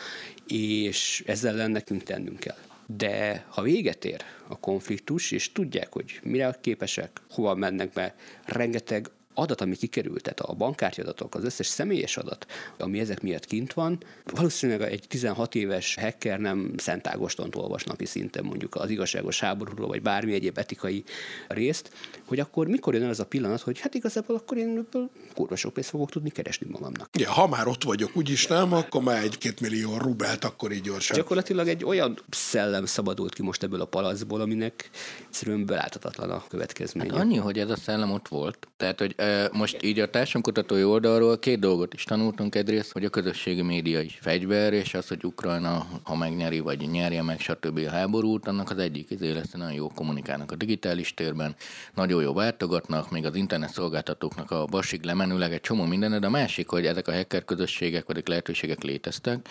[0.48, 2.58] és ezzel ellen nekünk tennünk kell.
[2.96, 9.10] De ha véget ér a konfliktus, és tudják, hogy mire képesek, hova mennek be, rengeteg
[9.34, 12.46] adat, ami kikerült, tehát a bankkártyadatok, az összes személyes adat,
[12.78, 18.06] ami ezek miatt kint van, valószínűleg egy 16 éves hacker nem Szent Ágostont olvas napi
[18.06, 21.04] szinten mondjuk az igazságos háborúról, vagy bármi egyéb etikai
[21.48, 21.90] részt,
[22.24, 25.56] hogy akkor mikor jön el az a pillanat, hogy hát igazából akkor én ebből kurva
[25.56, 27.08] sok pénzt fogok tudni keresni magamnak.
[27.18, 31.16] Ja, ha már ott vagyok, úgyis nem, akkor már egy-két millió rubelt, akkor így gyorsan.
[31.16, 34.90] Gyakorlatilag egy olyan szellem szabadult ki most ebből a palacból, aminek
[35.26, 37.12] egyszerűen beláthatatlan a következménye.
[37.12, 38.68] Hát annyi, hogy ez a szellem ott volt.
[38.76, 39.14] Tehát, hogy
[39.52, 42.54] most így a társadalomkutatói oldalról két dolgot is tanultunk.
[42.54, 47.22] Egyrészt, hogy a közösségi média is fegyver, és az, hogy Ukrajna, ha megnyeri, vagy nyerje
[47.22, 47.78] meg, stb.
[47.86, 51.54] a háborút, annak az egyik izé lesz, nagyon jó kommunikálnak a digitális térben,
[51.94, 56.30] nagyon jó váltogatnak, még az internet szolgáltatóknak a basig lemenőleg egy csomó minden, de a
[56.30, 59.48] másik, hogy ezek a hacker közösségek, vagy lehetőségek léteztek,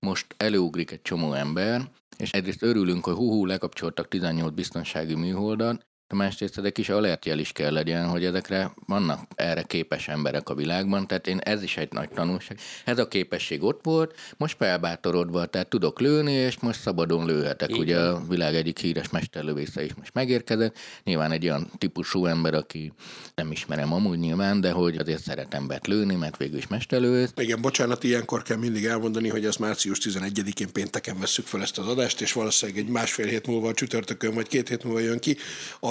[0.00, 1.82] most előugrik egy csomó ember,
[2.18, 7.72] és egyrészt örülünk, hogy hú, lekapcsoltak 18 biztonsági műholdat, Másrészt egy kis alertjel is kell
[7.72, 12.08] legyen, hogy ezekre vannak erre képes emberek a világban, tehát én ez is egy nagy
[12.08, 12.58] tanulság.
[12.84, 17.68] Ez a képesség ott volt, most felbátorodva, tehát tudok lőni, és most szabadon lőhetek.
[17.68, 17.80] Igen.
[17.80, 20.76] Ugye a világ egyik híres mesterlövésze is most megérkezett.
[21.04, 22.92] Nyilván egy olyan típusú ember, aki
[23.34, 27.32] nem ismerem amúgy nyilván, de hogy azért szeret embert lőni, mert végül is mesterlövész.
[27.36, 31.86] Igen, bocsánat, ilyenkor kell mindig elmondani, hogy ezt március 11-én pénteken veszük fel ezt az
[31.86, 35.36] adást, és valószínűleg egy másfél hét múlva a csütörtökön, vagy két hét múlva jön ki.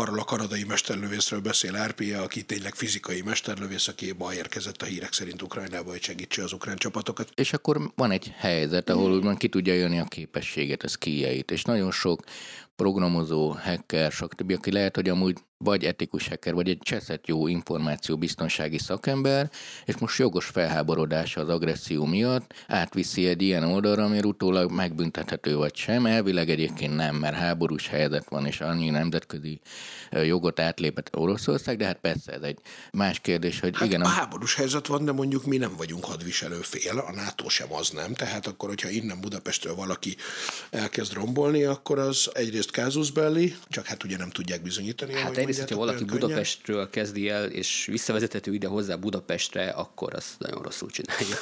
[0.07, 5.13] Arról a kanadai mesterlövészről beszél Árpia, aki tényleg fizikai mesterlövész, aki ma érkezett a hírek
[5.13, 7.31] szerint Ukrajnába, hogy segítse az ukrán csapatokat.
[7.35, 11.63] És akkor van egy helyzet, ahol úgymond ki tudja jönni a képességet, az kijeit, és
[11.63, 12.23] nagyon sok
[12.75, 18.17] programozó, hacker, stb., aki lehet, hogy amúgy vagy etikus hacker, vagy egy cseszett jó információ
[18.17, 19.49] biztonsági szakember,
[19.85, 25.75] és most jogos felháborodása az agresszió miatt átviszi egy ilyen oldalra, ami utólag megbüntethető vagy
[25.75, 26.05] sem.
[26.05, 29.59] Elvileg egyébként nem, mert háborús helyzet van, és annyi nemzetközi
[30.11, 32.57] jogot átlépett Oroszország, de hát persze ez egy
[32.91, 34.01] más kérdés, hogy hát igen.
[34.01, 37.89] A háborús helyzet van, de mondjuk mi nem vagyunk hadviselő fél, a NATO sem az
[37.89, 40.15] nem, tehát akkor, hogyha innen Budapestről valaki
[40.69, 45.13] elkezd rombolni, akkor az egyrészt kázusz belli, csak hát ugye nem tudják bizonyítani.
[45.13, 50.61] Hát egyrészt, hogyha valaki Budapestről kezdi el, és visszavezethető ide hozzá Budapestre, akkor azt nagyon
[50.61, 51.35] rosszul csinálja.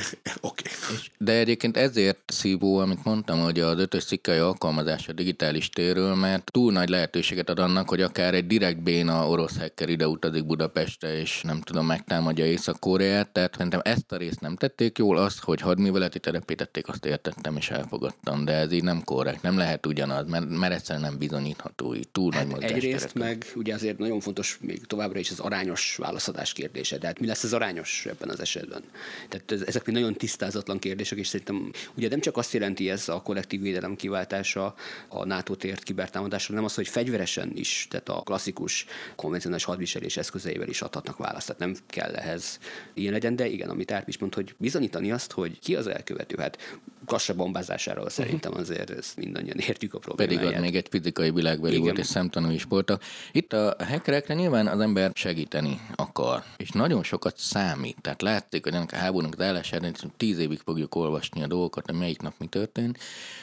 [0.40, 0.70] Oké.
[0.70, 0.96] Okay.
[1.18, 6.72] De egyébként ezért szívó, amit mondtam, hogy az ötös cikkai alkalmazása digitális térről, mert túl
[6.72, 11.42] nagy lehetőséget ad annak, hogy akár egy direkt béna orosz hacker ide utazik Budapestre, és
[11.42, 16.18] nem tudom, megtámadja Észak-Koreát, tehát szerintem ezt a részt nem tették jól, az, hogy hadműveleti
[16.18, 20.72] terepítették, azt értettem és elfogadtam, de ez így nem korrekt, nem lehet ugyanaz, mert, mert
[20.72, 25.18] egyszerűen nem bizonyítható, így túl hát nagy Egyrészt meg ugye azért nagyon fontos még továbbra
[25.18, 26.98] is az arányos válaszadás kérdése.
[26.98, 28.82] De hát mi lesz az arányos ebben az esetben?
[29.28, 33.22] Tehát ezek még nagyon tisztázatlan kérdések, és szerintem ugye nem csak azt jelenti ez a
[33.22, 34.74] kollektív védelem kiváltása
[35.08, 38.86] a NATO tért kibertámadásra, hanem az, hogy fegyveresen is, tehát a klasszikus
[39.16, 41.46] konvencionális hadviselés eszközeivel is adhatnak választ.
[41.46, 42.58] Tehát nem kell ehhez
[42.94, 46.36] ilyen legyen, de igen, amit Árp is mond, hogy bizonyítani azt, hogy ki az elkövető.
[46.38, 46.78] Hát
[47.10, 50.40] kassa bombázásáról szerintem azért ezt mindannyian értjük a problémáját.
[50.40, 53.02] Pedig ott még egy fizikai világbeli volt, és szemtanú is voltak.
[53.32, 57.96] Itt a hackerekre nyilván az ember segíteni akar, és nagyon sokat számít.
[58.00, 61.98] Tehát látszik, hogy ennek a háborúnak az állásában tíz évig fogjuk olvasni a dolgokat, hogy
[61.98, 62.98] melyik nap mi történt,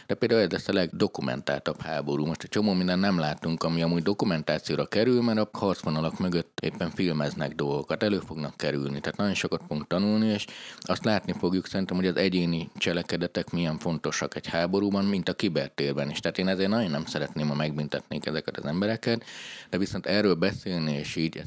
[0.07, 2.26] de például ez lesz a legdokumentáltabb háború.
[2.26, 6.89] Most egy csomó minden nem látunk, ami amúgy dokumentációra kerül, mert a harcvonalak mögött éppen
[6.89, 8.99] filmeznek dolgokat, elő fognak kerülni.
[8.99, 10.45] Tehát nagyon sokat fogunk tanulni, és
[10.80, 16.10] azt látni fogjuk szerintem, hogy az egyéni cselekedetek milyen fontosak egy háborúban, mint a kibertérben
[16.10, 16.20] is.
[16.20, 19.24] Tehát én ezért nagyon nem szeretném, ha megbüntetnék ezeket az embereket,
[19.70, 21.41] de viszont erről beszélni, és így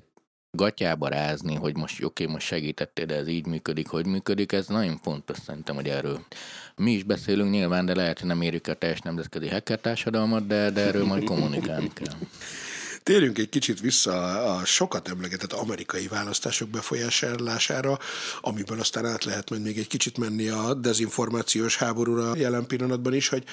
[0.50, 4.96] gatyába rázni, hogy most oké, most segítettél, de ez így működik, hogy működik, ez nagyon
[4.96, 6.20] fontos szerintem, hogy erről
[6.76, 10.70] mi is beszélünk nyilván, de lehet, hogy nem érjük a teljes nemzetközi hacker társadalmat, de,
[10.70, 12.14] de erről majd kommunikálni kell.
[13.02, 17.98] Térjünk egy kicsit vissza a sokat emlegetett amerikai választások befolyásolására,
[18.40, 23.28] amiből aztán át lehet majd még egy kicsit menni a dezinformációs háborúra jelen pillanatban is,
[23.28, 23.44] hogy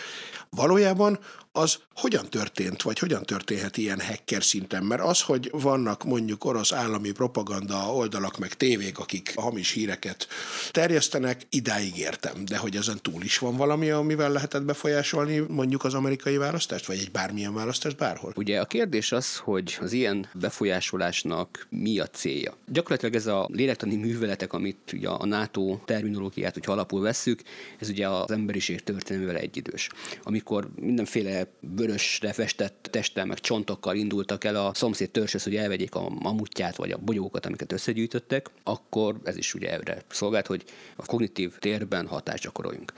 [0.49, 1.19] valójában
[1.57, 4.83] az hogyan történt, vagy hogyan történhet ilyen hacker szinten?
[4.83, 10.27] Mert az, hogy vannak mondjuk orosz állami propaganda oldalak, meg tévék, akik hamis híreket
[10.71, 12.45] terjesztenek, idáig értem.
[12.45, 16.97] De hogy ezen túl is van valami, amivel lehetett befolyásolni mondjuk az amerikai választást, vagy
[16.97, 18.33] egy bármilyen választást bárhol?
[18.35, 22.57] Ugye a kérdés az, hogy az ilyen befolyásolásnak mi a célja.
[22.67, 27.41] Gyakorlatilag ez a lélektani műveletek, amit ugye a NATO terminológiát, hogy alapul vesszük,
[27.79, 29.89] ez ugye az emberiség történelmével egyidős.
[30.23, 36.09] Amikor mindenféle vörösre festett testtel, meg csontokkal indultak el a szomszéd törzshöz, hogy elvegyék a
[36.09, 40.63] mamutját, vagy a bogyókat, amiket összegyűjtöttek, akkor ez is ugye erre szolgált, hogy
[40.95, 42.93] a kognitív térben hatást gyakoroljunk.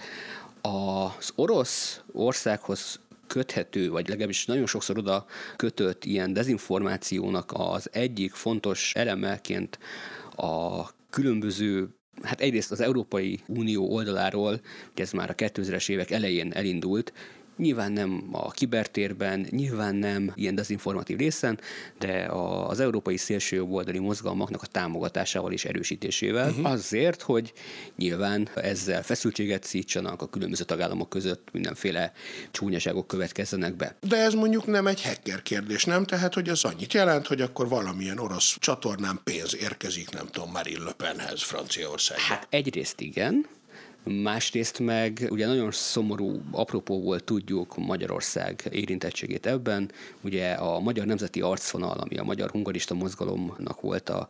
[0.61, 5.25] Az orosz országhoz köthető, vagy legalábbis nagyon sokszor oda
[5.55, 9.79] kötött ilyen dezinformációnak az egyik fontos elemeként
[10.35, 11.89] a különböző
[12.21, 14.61] hát egyrészt az Európai Unió oldaláról,
[14.95, 17.13] ez már a 2000-es évek elején elindult,
[17.59, 21.59] Nyilván nem a kibertérben, nyilván nem ilyen dezinformatív részen,
[21.99, 22.25] de
[22.67, 26.71] az európai szélsőjobboldali mozgalmaknak a támogatásával és erősítésével uh-huh.
[26.71, 27.53] azért, hogy
[27.95, 32.11] nyilván ezzel feszültséget szítsanak a különböző tagállamok között mindenféle
[32.51, 33.95] csúnyaságok következzenek be.
[34.01, 36.05] De ez mondjuk nem egy hacker kérdés, nem?
[36.05, 40.83] Tehát, hogy az annyit jelent, hogy akkor valamilyen orosz csatornán pénz érkezik, nem tudom, Marine
[40.83, 42.23] Le Penhez Franciaországba.
[42.23, 43.45] Hát egyrészt igen,
[44.03, 49.91] Másrészt meg ugye nagyon szomorú apropóból tudjuk Magyarország érintettségét ebben.
[50.21, 54.27] Ugye a Magyar Nemzeti Arcvonal, ami a Magyar Hungarista Mozgalomnak volt a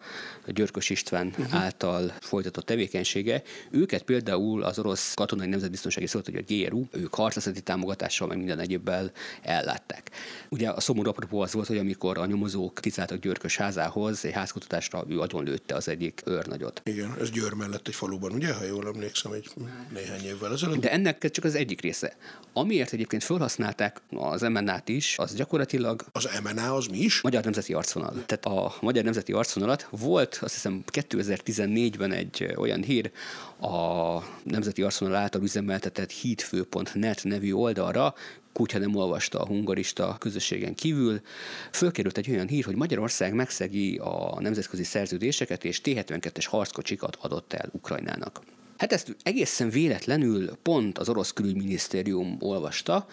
[0.47, 1.55] Györkös István uh-huh.
[1.55, 7.61] által folytatott tevékenysége, őket például az orosz katonai nemzetbiztonsági szolgálat, vagy a GRU, ők harcászati
[7.61, 9.11] támogatással, meg minden egyébbel
[9.41, 10.11] ellátták.
[10.49, 15.03] Ugye a szomorú apropó az volt, hogy amikor a nyomozók tiszteltek Györkös házához, egy házkutatásra
[15.07, 16.81] ő agyonlőtte az egyik őrnagyot.
[16.83, 19.49] Igen, ez Győr mellett egy faluban, ugye, ha jól emlékszem, egy
[19.93, 20.79] néhány évvel ezelőtt.
[20.79, 22.15] De ennek csak az egyik része.
[22.53, 26.05] Amiért egyébként felhasználták az MNA-t is, az gyakorlatilag...
[26.11, 27.21] Az MNA az mi is?
[27.21, 28.23] Magyar Nemzeti Arcvonal.
[28.25, 33.11] Tehát a Magyar Nemzeti Arcvonalat volt, azt hiszem 2014-ben egy olyan hír
[33.59, 38.13] a Nemzeti Arcvonal által üzemeltetett hídfő.net nevű oldalra,
[38.53, 41.21] kutya nem olvasta a hungarista közösségen kívül.
[41.71, 47.69] Fölkerült egy olyan hír, hogy Magyarország megszegi a nemzetközi szerződéseket, és T-72-es harckocsikat adott el
[47.71, 48.41] Ukrajnának.
[48.79, 53.07] Hát ezt egészen véletlenül pont az orosz külügyminisztérium olvasta,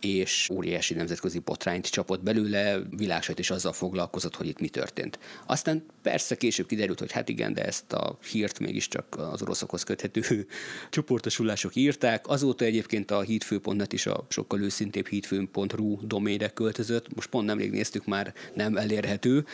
[0.00, 5.18] és óriási nemzetközi botrányt csapott belőle, világsajt is azzal foglalkozott, hogy itt mi történt.
[5.46, 10.46] Aztán persze később kiderült, hogy hát igen, de ezt a hírt mégiscsak az oroszokhoz köthető
[10.90, 12.28] csoportosulások írták.
[12.28, 17.14] Azóta egyébként a hídfő.net is a sokkal őszintébb hídfő.ru doménre költözött.
[17.14, 19.44] Most pont nemrég néztük már, nem elérhető.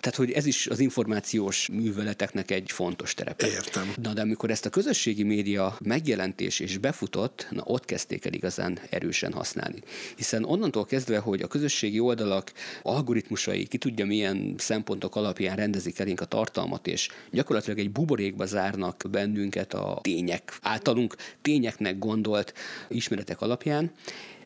[0.00, 3.46] Tehát, hogy ez is az információs műveleteknek egy fontos terepe.
[3.46, 3.92] Értem.
[4.02, 4.70] Na, de amikor ezt a
[5.16, 9.78] közösségi média megjelentés és befutott, na ott kezdték el igazán erősen használni.
[10.16, 12.52] Hiszen onnantól kezdve, hogy a közösségi oldalak
[12.82, 19.02] algoritmusai ki tudja milyen szempontok alapján rendezik elénk a tartalmat, és gyakorlatilag egy buborékba zárnak
[19.10, 22.52] bennünket a tények, általunk tényeknek gondolt
[22.88, 23.90] ismeretek alapján,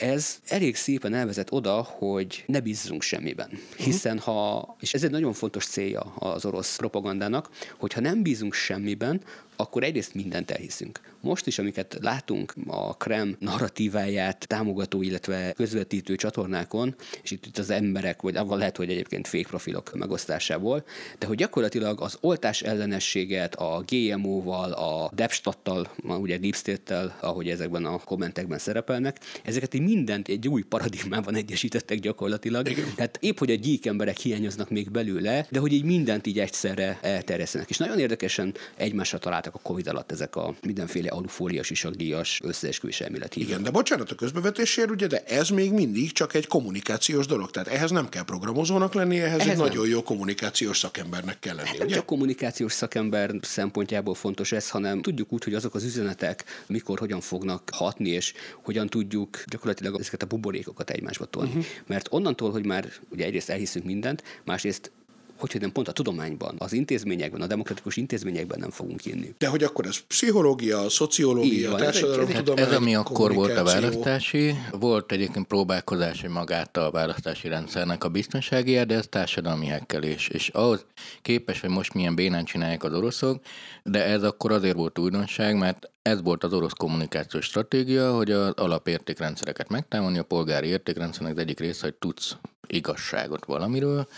[0.00, 3.50] ez elég szépen elvezet oda, hogy ne bízzunk semmiben.
[3.76, 7.48] Hiszen ha, és ez egy nagyon fontos célja az orosz propagandának,
[7.78, 9.20] hogyha nem bízunk semmiben,
[9.60, 11.00] akkor egyrészt mindent elhiszünk.
[11.20, 17.70] Most is, amiket látunk a Krem narratíváját támogató, illetve közvetítő csatornákon, és itt, itt az
[17.70, 20.84] emberek, vagy avval lehet, hogy egyébként fake profilok megosztásából,
[21.18, 27.84] de hogy gyakorlatilag az oltás ellenességet a GMO-val, a Depstattal, ugye Deep State-tel, ahogy ezekben
[27.84, 32.68] a kommentekben szerepelnek, ezeket így mindent egy új paradigmában egyesítettek gyakorlatilag.
[32.68, 32.84] Igen.
[32.94, 36.98] Tehát épp, hogy a gyík emberek hiányoznak még belőle, de hogy így mindent így egyszerre
[37.02, 37.70] elterjesztenek.
[37.70, 43.36] És nagyon érdekesen egymásra találtak a Covid alatt ezek a mindenféle alufóliás isagdíjas összeesküvés elmélet.
[43.36, 47.50] Igen, de bocsánat a közbevetésért, ugye, de ez még mindig csak egy kommunikációs dolog.
[47.50, 49.66] Tehát ehhez nem kell programozónak lenni, ehhez, ehhez egy nem.
[49.66, 51.68] nagyon jó kommunikációs szakembernek kell lenni.
[51.68, 51.96] Hát nem ugye?
[51.96, 57.20] csak kommunikációs szakember szempontjából fontos ez, hanem tudjuk úgy, hogy azok az üzenetek mikor, hogyan
[57.20, 58.32] fognak hatni, és
[58.62, 61.48] hogyan tudjuk gyakorlatilag ezeket a buborékokat egymásba tolni.
[61.48, 61.64] Uh-huh.
[61.86, 64.92] Mert onnantól, hogy már ugye egyrészt elhiszünk mindent, másrészt
[65.40, 69.34] hogy nem pont a tudományban, az intézményekben, a demokratikus intézményekben nem fogunk inni.
[69.38, 75.12] De hogy akkor ez pszichológia, szociológia, társadalomtudomány, ez, ez, ami akkor volt a választási, volt
[75.12, 80.28] egyébként próbálkozás, hogy magát a választási rendszernek a biztonsági, de ez társadalmi hekkelés.
[80.28, 80.84] És ahhoz
[81.22, 83.40] képes, hogy most milyen bénán csinálják az oroszok,
[83.84, 88.52] de ez akkor azért volt újdonság, mert ez volt az orosz kommunikációs stratégia, hogy az
[88.56, 92.36] alapértékrendszereket megtámadni, a polgári értékrendszernek az egyik része, hogy tudsz
[92.66, 94.08] igazságot valamiről,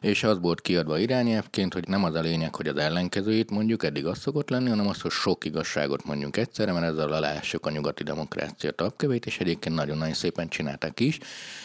[0.00, 4.06] és az volt kiadva irányelvként, hogy nem az a lényeg, hogy az ellenkezőjét mondjuk, eddig
[4.06, 8.02] az szokott lenni, hanem az, hogy sok igazságot mondjunk egyszerre, mert ezzel alássuk a nyugati
[8.02, 11.18] demokrácia tapkövét, és egyébként nagyon-nagyon szépen csinálták is.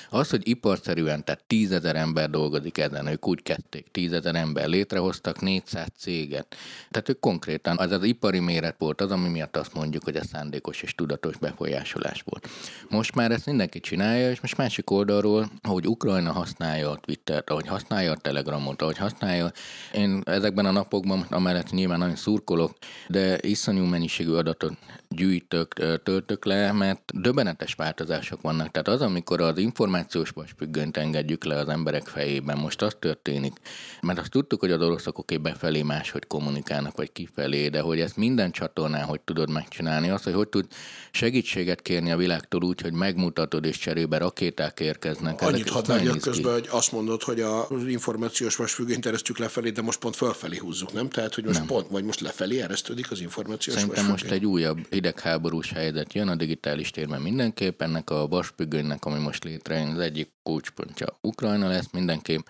[0.09, 5.88] Az, hogy iparszerűen, tehát tízezer ember dolgozik ezen, ők úgy kették, tízezer ember létrehoztak 400
[5.97, 6.55] céget.
[6.91, 10.27] Tehát ők konkrétan, az az ipari méret volt az, ami miatt azt mondjuk, hogy ez
[10.27, 12.47] szándékos és tudatos befolyásolás volt.
[12.89, 17.67] Most már ezt mindenki csinálja, és most másik oldalról, hogy Ukrajna használja a Twittert, ahogy
[17.67, 19.51] használja a Telegramot, ahogy használja.
[19.93, 22.71] Én ezekben a napokban, amellett nyilván nagyon szurkolok,
[23.07, 24.74] de iszonyú mennyiségű adatot
[25.09, 28.71] gyűjtök, töltök le, mert döbbenetes változások vannak.
[28.71, 33.53] Tehát az, amikor az információs vasfüggönyt engedjük le az emberek fejében, most az történik,
[34.01, 38.17] mert azt tudtuk, hogy az oroszok oké befelé máshogy kommunikálnak, vagy kifelé, de hogy ezt
[38.17, 40.65] minden csatornán hogy tudod megcsinálni, az, hogy hogy tud
[41.11, 45.41] segítséget kérni a világtól úgy, hogy megmutatod, és cserébe rakéták érkeznek.
[45.41, 48.11] Annyit hadd közben, hogy azt mondod, hogy az információs
[48.57, 51.09] vasfüggönyt eresztjük lefelé, de most pont fölfelé húzzuk, nem?
[51.09, 51.68] Tehát, hogy most nem.
[51.68, 54.30] pont, vagy most lefelé eresztődik az információs Szerintem vasfüggöny.
[54.30, 57.82] most egy újabb hidegháborús helyzet jön a digitális térben mindenképp.
[57.82, 62.45] Ennek a vasfüggönynek, ami most létrejön, az egyik kulcspontja Ukrajna lesz, mindenképp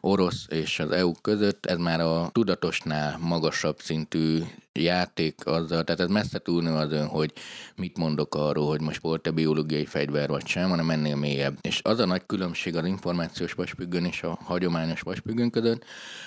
[0.00, 6.08] orosz és az EU között, ez már a tudatosnál magasabb szintű játék azzal, tehát ez
[6.08, 7.32] messze túlnő azon, hogy
[7.76, 11.58] mit mondok arról, hogy most volt-e biológiai fegyver vagy sem, hanem ennél mélyebb.
[11.60, 15.84] És az a nagy különbség az információs vasfüggön és a hagyományos vasfüggön között,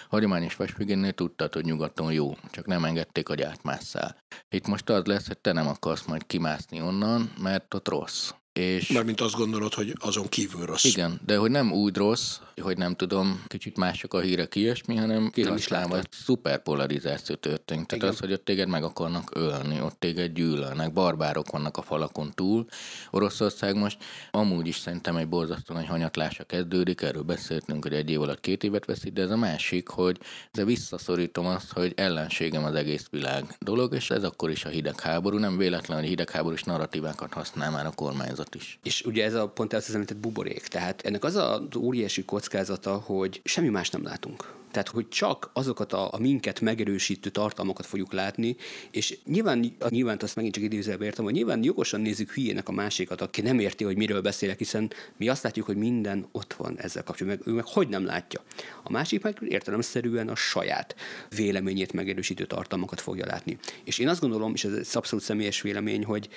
[0.10, 4.18] hagyományos vasfüggönnél tudtad, hogy nyugaton jó, csak nem engedték, hogy átmásszál.
[4.50, 8.32] Itt most az lesz, hogy te nem akarsz majd kimászni onnan, mert ott rossz.
[8.54, 10.84] És Mármint azt gondolod, hogy azon kívül rossz.
[10.84, 15.30] Igen, de hogy nem úgy rossz, hogy nem tudom, kicsit mások a hírek ilyesmi, hanem
[15.30, 17.88] kihasználva szuper polarizáció történt.
[17.88, 18.10] Tehát Igen.
[18.10, 22.66] az, hogy ott téged meg akarnak ölni, ott téged gyűlölnek, barbárok vannak a falakon túl.
[23.12, 23.98] Oroszország most
[24.32, 28.64] amúgy is szerintem egy borzasztó nagy hanyatlása kezdődik, erről beszéltünk, hogy egy év alatt két
[28.64, 30.20] évet veszít, de ez a másik, hogy
[30.52, 35.38] de visszaszorítom azt, hogy ellenségem az egész világ dolog, és ez akkor is a hidegháború,
[35.38, 38.80] nem véletlen, hogy hidegháborús narratívákat használ már a kormányzat kockázat is.
[38.84, 40.68] És ugye ez a pont az említett buborék.
[40.68, 44.62] Tehát ennek az az óriási kockázata, hogy semmi más nem látunk.
[44.72, 48.56] Tehát, hogy csak azokat a, a minket megerősítő tartalmakat fogjuk látni,
[48.92, 53.22] és nyilván, nyilván azt megint csak idézőbe értem, hogy nyilván jogosan nézzük hülyének a másikat,
[53.22, 57.04] aki nem érti, hogy miről beszélek, hiszen mi azt látjuk, hogy minden ott van ezzel
[57.04, 58.42] kapcsolatban, meg, ő meg hogy nem látja.
[58.84, 60.96] A másik meg értelemszerűen a saját
[61.36, 63.58] véleményét megerősítő tartalmakat fogja látni.
[63.84, 66.30] És én azt gondolom, és ez egy abszolút személyes vélemény, hogy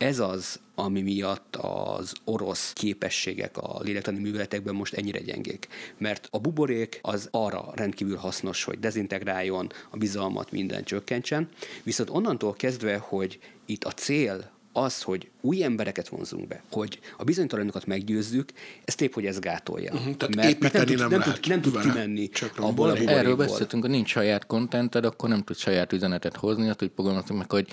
[0.00, 5.68] ez az, ami miatt az orosz képességek a lélektani műveletekben most ennyire gyengék.
[5.98, 11.48] Mert a buborék az arra rendkívül hasznos, hogy dezintegráljon, a bizalmat minden csökkentsen,
[11.82, 17.24] viszont onnantól kezdve, hogy itt a cél az, hogy új embereket vonzunk be, hogy a
[17.24, 18.50] bizonytalanokat meggyőzzük,
[18.84, 19.92] ez tép, hogy ez gátolja.
[19.92, 23.36] Uh-huh, tehát mert, nem, tud, nem, nem, tud, nem tud kimenni csak abból a Erről
[23.36, 27.50] beszéltünk, hogy nincs saját kontented, akkor nem tud saját üzenetet hozni, azt úgy fogalmazunk meg,
[27.50, 27.68] hogy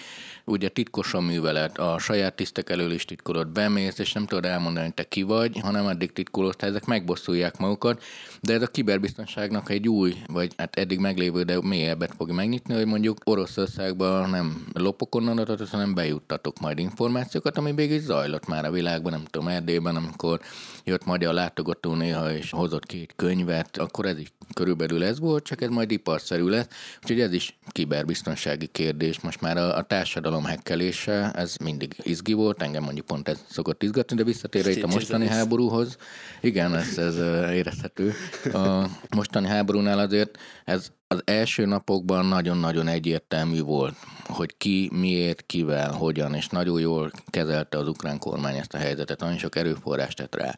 [0.45, 4.85] ugye titkos a művelet, a saját tisztek elől is titkolod, bemész, és nem tudod elmondani,
[4.85, 8.03] hogy te ki vagy, hanem addig titkolod, ezek megbosszulják magukat,
[8.41, 12.85] de ez a kiberbiztonságnak egy új, vagy hát eddig meglévő, de mélyebbet fog megnyitni, hogy
[12.85, 18.71] mondjuk Oroszországban nem lopok onnan adatot, hanem bejuttatok majd információkat, ami végig zajlott már a
[18.71, 20.39] világban, nem tudom, Erdélyben, amikor
[20.87, 25.61] jött magyar látogató néha, és hozott két könyvet, akkor ez is körülbelül ez volt, csak
[25.61, 26.67] ez majd iparszerű lesz.
[27.01, 29.19] Úgyhogy ez is kiberbiztonsági kérdés.
[29.19, 33.83] Most már a, a társadalom hekkelése, ez mindig izgi volt, engem mondjuk pont ez szokott
[33.83, 35.97] izgatni, de visszatérve itt a mostani háborúhoz,
[36.41, 37.15] igen, ez, ez
[37.51, 38.13] érezhető.
[38.53, 45.91] A mostani háborúnál azért ez az első napokban nagyon-nagyon egyértelmű volt, hogy ki, miért, kivel,
[45.91, 50.35] hogyan, és nagyon jól kezelte az ukrán kormány ezt a helyzetet, nagyon sok erőforrást tett
[50.35, 50.57] rá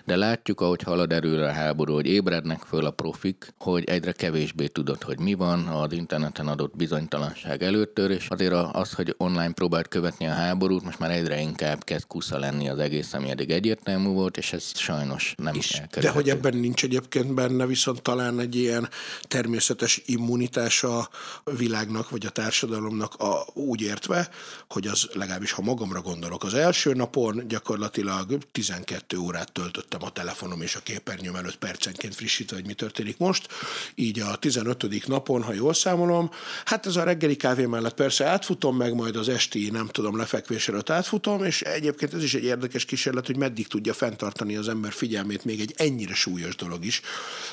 [0.05, 4.67] de látjuk, ahogy halad erőre a háború, hogy ébrednek föl a profik, hogy egyre kevésbé
[4.67, 9.87] tudod, hogy mi van az interneten adott bizonytalanság előttől, és azért az, hogy online próbált
[9.87, 14.07] követni a háborút, most már egyre inkább kezd kusza lenni az egész, ami eddig egyértelmű
[14.07, 15.81] volt, és ez sajnos nem is.
[15.99, 18.89] De hogy ebben nincs egyébként benne viszont talán egy ilyen
[19.27, 21.09] természetes immunitás a
[21.57, 24.29] világnak, vagy a társadalomnak a, úgy értve,
[24.69, 30.11] hogy az legalábbis, ha magamra gondolok, az első napon gyakorlatilag 12 órát töltött töltöttem a
[30.11, 33.47] telefonom és a képernyőm előtt percenként frissítve, hogy mi történik most.
[33.95, 35.07] Így a 15.
[35.07, 36.31] napon, ha jól számolom,
[36.65, 40.67] hát ez a reggeli kávé mellett persze átfutom, meg majd az esti, nem tudom, lefekvés
[40.67, 44.91] előtt átfutom, és egyébként ez is egy érdekes kísérlet, hogy meddig tudja fenntartani az ember
[44.91, 47.01] figyelmét még egy ennyire súlyos dolog is,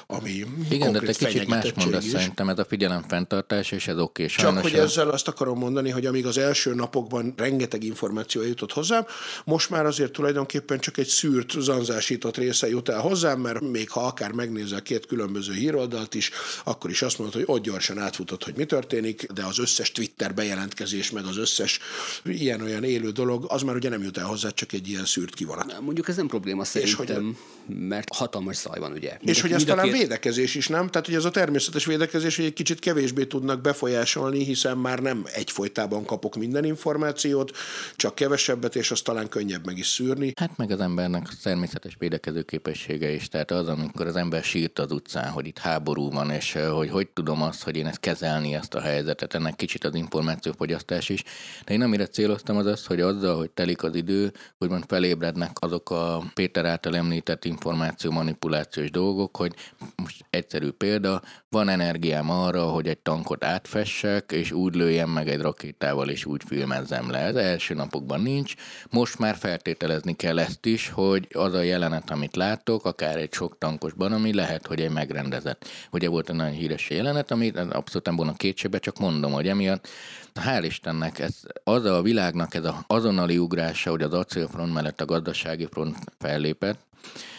[0.06, 2.10] ami Igen, de te kicsit más mondasz is.
[2.10, 4.22] szerintem ez a figyelem fenntartás, és ez oké.
[4.22, 8.72] Okay, Csak hogy ezzel azt akarom mondani, hogy amíg az első napokban rengeteg információ jutott
[8.72, 9.06] hozzám,
[9.44, 13.90] most már azért tulajdonképpen csak egy szűrt, zanzásított fordított része jut el hozzám, mert még
[13.90, 16.30] ha akár megnézel két különböző híroldalt is,
[16.64, 20.34] akkor is azt mondod, hogy ott gyorsan átfutott, hogy mi történik, de az összes Twitter
[20.34, 21.78] bejelentkezés, meg az összes
[22.24, 25.80] ilyen-olyan élő dolog, az már ugye nem jut el hozzá, csak egy ilyen szűrt kivonat.
[25.80, 29.16] Mondjuk ez nem probléma szerintem, hogy, mert hatalmas zaj van, ugye.
[29.18, 29.92] Mind és hogy ez talán két...
[29.92, 30.88] védekezés is, nem?
[30.88, 35.24] Tehát, hogy ez a természetes védekezés, hogy egy kicsit kevésbé tudnak befolyásolni, hiszen már nem
[35.34, 37.56] egyfolytában kapok minden információt,
[37.96, 40.32] csak kevesebbet, és azt talán könnyebb meg is szűrni.
[40.36, 43.28] Hát meg az embernek természetes védekezés védekező képessége is.
[43.28, 47.08] Tehát az, amikor az ember sírt az utcán, hogy itt háború van, és hogy hogy
[47.08, 51.24] tudom azt, hogy én ezt kezelni, ezt a helyzetet, ennek kicsit az információfogyasztás is.
[51.64, 55.90] De én amire céloztam az az, hogy azzal, hogy telik az idő, úgymond felébrednek azok
[55.90, 59.54] a Péter által említett információ manipulációs dolgok, hogy
[59.96, 65.40] most egyszerű példa, van energiám arra, hogy egy tankot átfessek, és úgy lőjem meg egy
[65.40, 67.18] rakétával, és úgy filmezzem le.
[67.18, 68.54] Ez első napokban nincs.
[68.90, 73.32] Most már feltételezni kell ezt is, hogy az a jelenet, jelenet, amit látok, akár egy
[73.32, 75.68] sok tankosban, ami lehet, hogy egy megrendezett.
[75.90, 79.88] Ugye volt egy nagyon híres jelenet, amit abszolút nem volna kétségbe, csak mondom, hogy emiatt
[80.34, 81.34] hál' Istennek, ez,
[81.64, 86.78] az a világnak ez az azonnali ugrása, hogy az acélfront mellett a gazdasági front fellépett,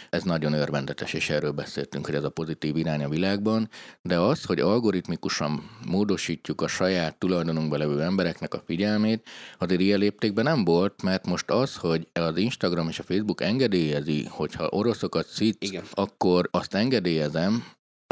[0.10, 3.70] Ez nagyon örvendetes, és erről beszéltünk, hogy ez a pozitív irány a világban,
[4.02, 10.44] de az, hogy algoritmikusan módosítjuk a saját tulajdonunkba levő embereknek a figyelmét, azért ilyen léptékben
[10.44, 15.84] nem volt, mert most az, hogy az Instagram és a Facebook engedélyezi, hogyha oroszokat szít,
[15.92, 17.64] akkor azt engedélyezem,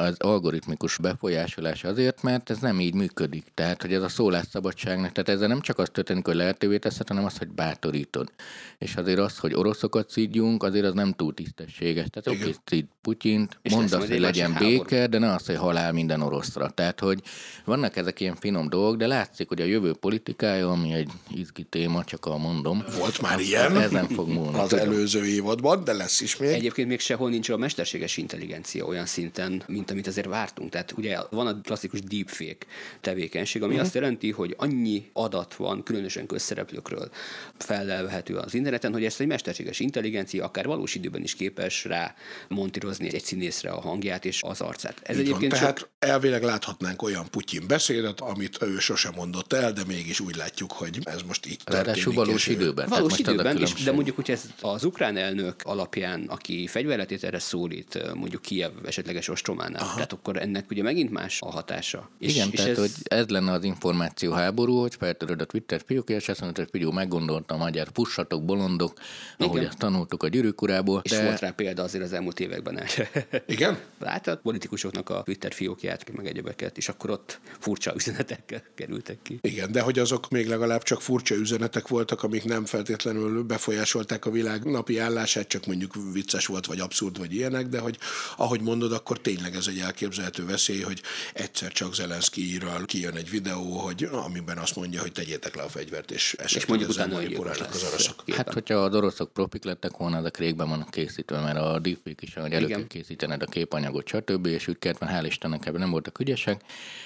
[0.01, 3.45] az algoritmikus befolyásolás azért, mert ez nem így működik.
[3.53, 7.25] Tehát, hogy ez a szólásszabadságnak, tehát ezzel nem csak az történik, hogy lehetővé teszed, hanem
[7.25, 8.31] az, hogy bátorítod.
[8.77, 12.05] És azért az, hogy oroszokat szídjunk, azért az nem túl tisztességes.
[12.09, 15.55] Tehát oké, szíd Putyint, És mondd azt, hogy egy legyen béke, de ne az, hogy
[15.55, 16.69] halál minden oroszra.
[16.69, 17.21] Tehát, hogy
[17.65, 22.03] vannak ezek ilyen finom dolgok, de látszik, hogy a jövő politikája, ami egy izgi téma,
[22.03, 22.83] csak a mondom.
[22.97, 23.77] Volt már ilyen.
[23.77, 24.57] Ezen fog múlni.
[24.57, 26.49] Az előző évadban, de lesz is még.
[26.49, 30.69] Egyébként még sehol nincs a mesterséges intelligencia olyan szinten, mint amit azért vártunk.
[30.69, 32.65] Tehát ugye van a klasszikus deepfake
[33.01, 33.85] tevékenység, ami uh-huh.
[33.85, 37.09] azt jelenti, hogy annyi adat van, különösen közszereplőkről
[37.57, 42.15] felelhető az interneten, hogy ezt egy mesterséges intelligencia akár valós időben is képes rá
[42.47, 44.99] montírozni egy színészre a hangját és az arcát.
[45.03, 45.35] Ez Így van.
[45.35, 50.19] egyébként Tehát csak elvileg láthatnánk olyan Putyin beszédet, amit ő sosem mondott el, de mégis
[50.19, 52.75] úgy látjuk, hogy ez most így Ráadásul valós időben.
[52.75, 57.39] Tehát Valós időben is, de mondjuk, hogy ez az ukrán elnök alapján, aki fegyverletét erre
[57.39, 59.29] szólít, mondjuk Kiev esetleges
[59.78, 59.93] ostrománál, Aha.
[59.93, 62.09] tehát akkor ennek ugye megint más a hatása.
[62.19, 65.82] És, Igen, és tehát ez, hogy ez lenne az információ háború, hogy feltöröd a Twitter
[65.86, 68.99] fiókja, és azt mondod, hogy figyelj, meggondolta a magyar pussatok, bolondok,
[69.38, 69.69] ahogy Igen.
[69.69, 71.01] ezt tanultuk a gyűrűk urából.
[71.03, 73.09] és volt rá példa azért az elmúlt években erre.
[73.45, 73.80] Igen?
[73.99, 79.39] Látod politikusoknak a Twitter fiókját, meg egyebeket, és akkor ott furcsa üzenetekkel kerültek ki.
[79.41, 84.32] Igen, de hogy azok még legalább csak furcsa üzenetek voltak, amik nem feltétlenül befolyásolták a
[84.32, 87.97] világ napi állását, csak mondjuk vicces volt, vagy abszurd, vagy ilyenek, de hogy
[88.38, 91.01] ahogy mondod, akkor tényleg ez egy elképzelhető veszély, hogy
[91.34, 96.11] egyszer csak Zelenszkijről kijön egy videó, hogy amiben azt mondja, hogy tegyétek le a fegyvert,
[96.11, 98.15] és esetleg mondjuk ezzel utána az oroszok.
[98.26, 98.45] Képen.
[98.45, 102.34] Hát, hogyha az oroszok profik lettek volna, ezek régben vannak készítve, mert a deepfake is,
[102.34, 104.45] hogy elő kell készítened a képanyagot, stb.
[104.45, 106.61] és úgy kellett, mert hál' Istennek ebben nem voltak ügyesek,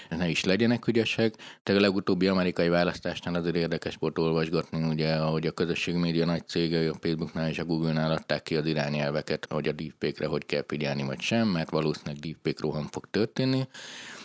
[0.09, 1.35] ne is legyenek ügyesek.
[1.63, 6.47] De a legutóbbi amerikai választásnál azért érdekes volt olvasgatni, ugye, ahogy a közösségi média nagy
[6.47, 10.63] cégei, a Facebooknál és a Google-nál adták ki az irányelveket, hogy a deepfake-re hogy kell
[10.67, 13.67] figyelni, vagy sem, mert valószínűleg deepfake roham fog történni.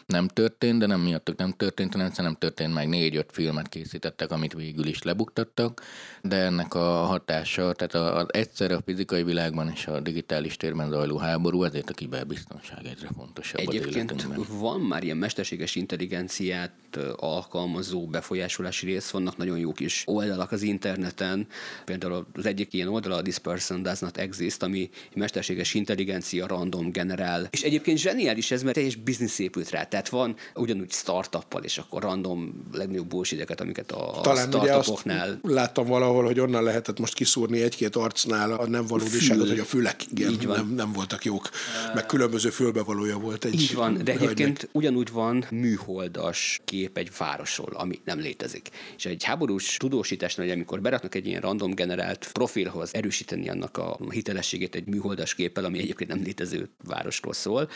[0.06, 4.52] Nem történt, de nem miattuk nem történt, hanem nem történt meg négy-öt filmet készítettek, amit
[4.52, 5.82] végül is lebuktattak,
[6.22, 11.16] de ennek a hatása, tehát az egyszerre a fizikai világban és a digitális térben zajló
[11.16, 14.58] háború, ezért a kiberbiztonság egyre fontosabb az Egyébként életünkben.
[14.58, 16.72] van már ilyen mesterséges intelligenciát
[17.16, 21.46] alkalmazó befolyásolási rész, vannak nagyon jó kis oldalak az interneten,
[21.84, 26.90] például az egyik ilyen oldala a This Person Does Not Exist, ami mesterséges intelligencia random
[26.90, 27.48] generál.
[27.50, 29.84] És egyébként zseniális ez, mert teljes biznisz épült rá.
[29.96, 36.24] Tehát van ugyanúgy startuppal, és akkor random legnagyobb bullshiteket, amiket a Talán startupoknál láttam valahol,
[36.24, 40.72] hogy onnan lehetett most kiszúrni egy-két arcnál a nem valódiságot, hogy a fülek igen, nem,
[40.74, 41.50] nem voltak jók,
[41.94, 44.22] meg különböző fülbevalója volt egy Így van, de hölgynek.
[44.22, 48.68] egyébként ugyanúgy van műholdas kép egy városról, ami nem létezik.
[48.96, 53.98] És egy háborús tudósításnál, hogy amikor beraknak egy ilyen random generált profilhoz erősíteni annak a
[54.10, 57.68] hitelességét egy műholdas képpel, ami egyébként nem létező városról szól,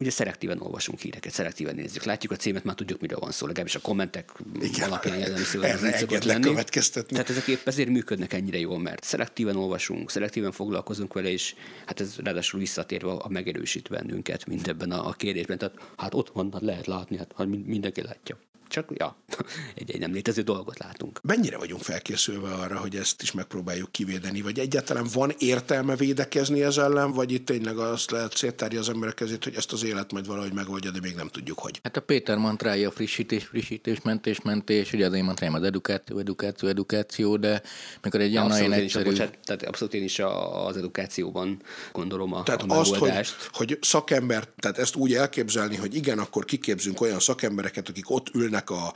[0.00, 2.02] ugye szelektíven olvasunk híreket, szelektíven nézzük.
[2.04, 4.88] Látjuk a címet, már tudjuk, miről van szó, legalábbis a kommentek Igen.
[4.88, 5.62] alapján jellemző.
[5.64, 6.40] ez Erre lenni.
[6.40, 7.12] következtetni.
[7.12, 11.54] Tehát ezek épp ezért működnek ennyire jól, mert szelektíven olvasunk, szelektíven foglalkozunk vele, és
[11.86, 15.58] hát ez ráadásul visszatérve a megerősít bennünket mindebben a, a kérdésben.
[15.58, 18.38] Tehát hát ott van, hát lehet látni, hát mind- mindenki látja.
[18.68, 19.16] Csak, ja,
[19.74, 21.20] egy, egy nem létező dolgot látunk.
[21.22, 26.76] Mennyire vagyunk felkészülve arra, hogy ezt is megpróbáljuk kivédeni, vagy egyáltalán van értelme védekezni ez
[26.76, 30.26] ellen, vagy itt tényleg azt lehet széttárja az emberek kezét, hogy ezt az élet majd
[30.26, 31.80] valahogy megoldja, de még nem tudjuk, hogy.
[31.82, 36.18] Hát a Péter mantrája a frissítés, frissítés, mentés, mentés, ugye az én mantráim az edukáció,
[36.18, 37.62] edukáció, edukáció, de
[38.02, 39.04] mikor egy ilyen nagyon én, is, a, egyszerű...
[39.04, 41.62] bocsánat, tehát abszolút én is az edukációban
[41.92, 43.48] gondolom a, Tehát a azt, hogy, megoldást.
[43.52, 48.57] hogy szakember, tehát ezt úgy elképzelni, hogy igen, akkor kiképzünk olyan szakembereket, akik ott ülnek
[48.66, 48.94] a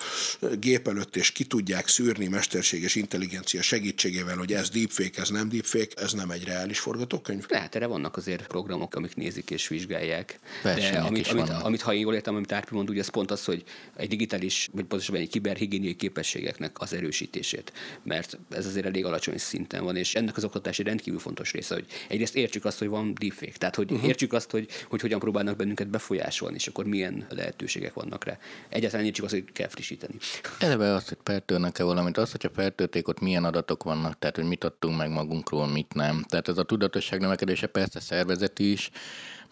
[0.59, 6.03] gép előtt, és ki tudják szűrni mesterséges intelligencia segítségével, hogy ez deepfake, ez nem deepfake,
[6.03, 7.47] ez nem egy reális forgatókönyv.
[7.49, 10.39] Lehet, erre vannak azért programok, amik nézik és vizsgálják.
[10.63, 11.65] Versenyek De amit, amit, vannak.
[11.65, 13.65] amit, ha én jól értem, amit Árpi mond, ugye ez pont az, hogy
[13.97, 17.73] egy digitális, vagy pontosabban egy kiberhigiéniai képességeknek az erősítését.
[18.03, 21.87] Mert ez azért elég alacsony szinten van, és ennek az oktatási rendkívül fontos része, hogy
[22.09, 24.09] egyrészt értsük azt, hogy van deepfake, tehát hogy uh-huh.
[24.09, 28.39] értsük azt, hogy, hogy hogyan próbálnak bennünket befolyásolni, és akkor milyen lehetőségek vannak rá.
[28.69, 30.15] Egyáltalán értsük azt, hogy kell frissíteni.
[30.59, 34.65] Eleve az, hogy feltörnek-e valamit, az, hogyha feltörték, ott milyen adatok vannak, tehát hogy mit
[34.65, 36.25] adtunk meg magunkról, mit nem.
[36.29, 38.91] Tehát ez a tudatosság növekedése persze szervezeti is,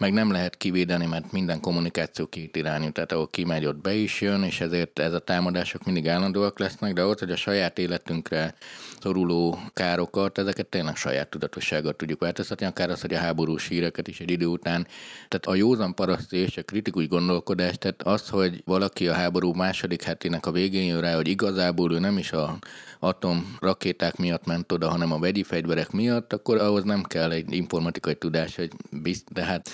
[0.00, 4.20] meg nem lehet kivédeni, mert minden kommunikáció két irányú, tehát ahol kimegy, ott be is
[4.20, 8.54] jön, és ezért ez a támadások mindig állandóak lesznek, de ott, hogy a saját életünkre
[9.00, 14.20] szoruló károkat, ezeket tényleg saját tudatossággal tudjuk változtatni, akár az, hogy a háborús híreket is
[14.20, 14.86] egy idő után.
[15.28, 20.02] Tehát a józan paraszti és a kritikus gondolkodás, tehát az, hogy valaki a háború második
[20.02, 22.58] hetének a végén jön rá, hogy igazából ő nem is a
[23.00, 27.52] atom rakéták miatt ment oda, hanem a vegyi fegyverek miatt, akkor ahhoz nem kell egy
[27.52, 29.70] informatikai tudás, hogy bizt, de hát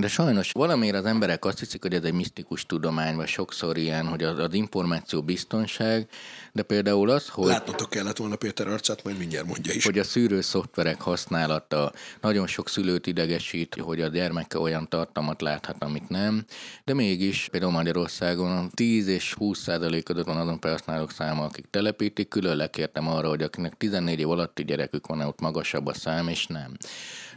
[0.00, 4.06] de sajnos valamiért az emberek azt hiszik, hogy ez egy misztikus tudomány, vagy sokszor ilyen,
[4.06, 6.08] hogy az, az információ biztonság,
[6.52, 7.46] de például az, hogy...
[7.46, 9.84] Látnotok kellett volna Péter arcát, majd mindjárt mondja is.
[9.84, 15.76] Hogy a szűrő szoftverek használata nagyon sok szülőt idegesít, hogy a gyermeke olyan tartalmat láthat,
[15.82, 16.44] amit nem,
[16.84, 22.28] de mégis például Magyarországon 10 és 20 százalék között van azon felhasználók száma, akik telepítik,
[22.28, 26.46] külön lekértem arra, hogy akinek 14 év alatti gyerekük van, ott magasabb a szám, és
[26.46, 26.72] nem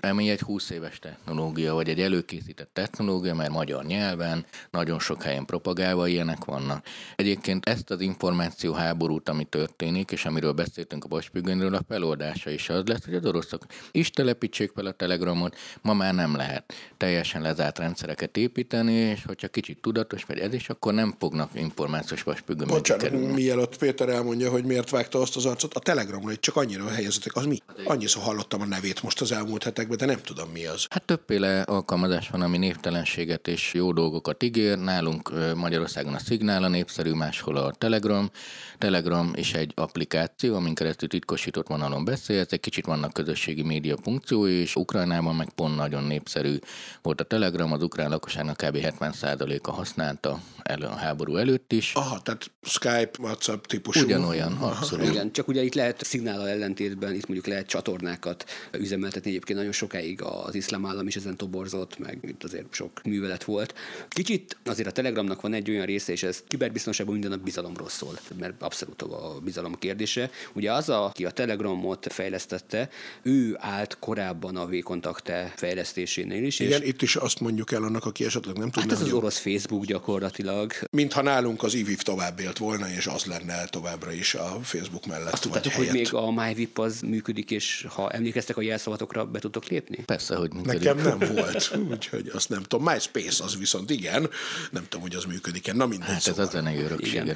[0.02, 5.45] ami egy 20 éves technológia, vagy egy előkészített technológia, mert magyar nyelven, nagyon sok helyen
[5.45, 6.86] propagálva ilyenek vannak.
[7.16, 12.70] Egyébként ezt az információ háborút, ami történik, és amiről beszéltünk a Baspügönről, a feloldása is
[12.70, 17.41] az lesz, hogy az oroszok is telepítsék fel a telegramot, ma már nem lehet teljesen
[17.41, 22.68] lezárt rendszereket építeni, és hogyha kicsit tudatos vagy ez is, akkor nem fognak információs Baspügön
[22.68, 26.88] Bocsánat, mielőtt Péter elmondja, hogy miért vágta azt az arcot, a telegramra hogy csak annyira
[26.89, 27.58] helyezetek, az mi?
[27.84, 30.85] Annyiszor hallottam a nevét most az elmúlt hetek de nem tudom mi az.
[30.89, 34.77] Hát többféle alkalmazás van, ami névtelenséget és jó dolgokat ígér.
[34.77, 38.31] Nálunk Magyarországon a Signál a népszerű, máshol a Telegram.
[38.77, 42.51] Telegram is egy applikáció, amin keresztül titkosított vonalon beszélsz.
[42.51, 46.57] Egy kicsit vannak közösségi média funkciói, és Ukrajnában meg pont nagyon népszerű
[47.01, 48.77] volt a Telegram, az ukrán lakosságnak kb.
[48.81, 51.93] 70%-a használta elő a háború előtt is.
[51.93, 54.05] Aha, tehát Skype, WhatsApp típusú.
[54.05, 55.07] Ugyanolyan, abszolút.
[55.07, 58.45] Igen, csak ugye itt lehet szignállal ellentétben, itt mondjuk lehet csatornákat
[58.77, 63.43] üzemeltetni, egyébként nagyon sokáig az iszlám állam is ezen toborzott, meg itt azért sok művelet
[63.43, 63.73] volt.
[64.07, 68.19] Kicsit azért a Telegramnak van egy olyan része, és ez kiberbiztonságban minden a bizalomról szól,
[68.39, 70.30] mert abszolút a bizalom kérdése.
[70.53, 72.89] Ugye az, aki a Telegramot fejlesztette,
[73.21, 76.59] ő állt korábban a V-kontakte fejlesztésénél is.
[76.59, 78.89] Igen, és itt is azt mondjuk el annak, aki esetleg nem tudná.
[78.89, 80.73] Hát ez az orosz Facebook gyakorlatilag.
[80.91, 85.34] Mintha nálunk az IVIV tovább élt volna, és az lenne továbbra is a Facebook mellett.
[85.34, 89.68] Azt tudtátok, hogy még a MyVip az működik, és ha emlékeztek a jelszavatokra, be tudtok
[89.70, 90.03] lépni?
[90.05, 90.84] Persze, hogy működik.
[90.84, 92.93] Nekem nem volt, úgyhogy azt nem tudom.
[92.93, 94.30] MySpace az viszont igen,
[94.72, 95.74] nem tudom, hogy az működik-e.
[95.74, 96.07] Na mindegy.
[96.09, 96.41] Hát szóval.
[96.41, 97.34] ez a zenei örökség.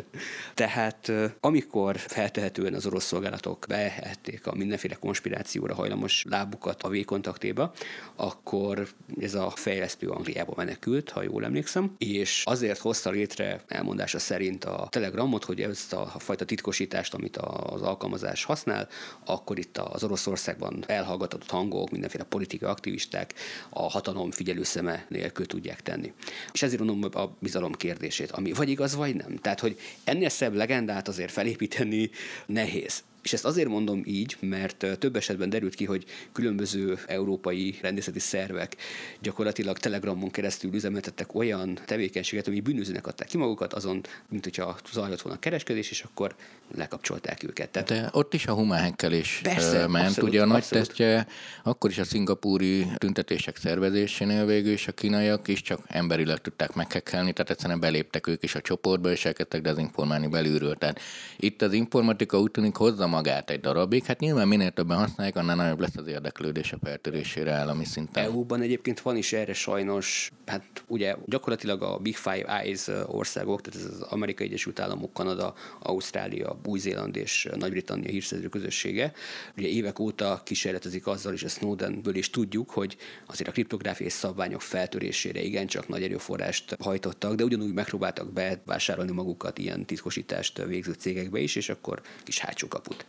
[0.54, 7.72] Tehát amikor feltehetően az orosz szolgálatok behették a mindenféle konspirációra hajlamos lábukat a V-kontaktéba,
[8.16, 8.88] akkor
[9.20, 14.86] ez a fejlesztő Angliába menekült, ha jól emlékszem, és azért hozta létre elmondása szerint a
[14.90, 18.88] Telegramot, hogy ezt a fajta titkosítást, amit az alkalmazás használ,
[19.24, 23.34] akkor itt az Oroszországban elhallgatott hangok, mindenféle politikai aktivisták
[23.68, 26.12] a hatalom figyelő szeme nélkül tudják tenni.
[26.52, 29.36] És ezért mondom a bizalom kérdését, ami vagy igaz, vagy nem.
[29.36, 32.10] Tehát, hogy ennél szebb legendát azért felépíteni
[32.46, 33.02] nehéz.
[33.22, 38.76] És ezt azért mondom így, mert több esetben derült ki, hogy különböző európai rendészeti szervek
[39.20, 45.20] gyakorlatilag Telegramon keresztül üzemeltettek olyan tevékenységet, ami bűnözőnek adták ki magukat, azon, mint hogyha zajlott
[45.20, 46.34] volna a kereskedés, és akkor
[46.74, 47.70] lekapcsolták őket.
[47.70, 47.88] Tehát...
[47.88, 50.06] De ott is a humánhekkelés Persze, ment.
[50.06, 50.86] abszolút, Ugye a nagy abszolút.
[50.86, 51.26] tesztje
[51.62, 57.32] akkor is a szingapúri tüntetések szervezésénél végül is a kínaiak is csak emberileg tudták meghekkelni,
[57.32, 60.74] tehát egyszerűen beléptek ők is a csoportba, és elkezdtek dezinformálni belülről.
[60.74, 61.00] Tehát
[61.36, 64.04] itt az informatika úgy tűnik hozza magát egy darabig.
[64.04, 68.24] Hát nyilván minél többen használják, annál nagyobb lesz az érdeklődés a feltörésére állami szinten.
[68.24, 73.80] EU-ban egyébként van is erre sajnos, hát ugye gyakorlatilag a Big Five Eyes országok, tehát
[73.80, 79.12] ez az Amerikai Egyesült Államok, Kanada, Ausztrália, Új-Zéland és Nagy-Britannia hírszerző közössége.
[79.56, 82.96] Ugye évek óta kísérletezik azzal, és a Snowdenből is tudjuk, hogy
[83.26, 89.84] azért a kriptográfiai szabványok feltörésére igencsak nagy erőforrást hajtottak, de ugyanúgy megpróbáltak bevásárolni magukat ilyen
[89.86, 92.99] titkosítást végző cégekbe is, és akkor kis hátsó kaput.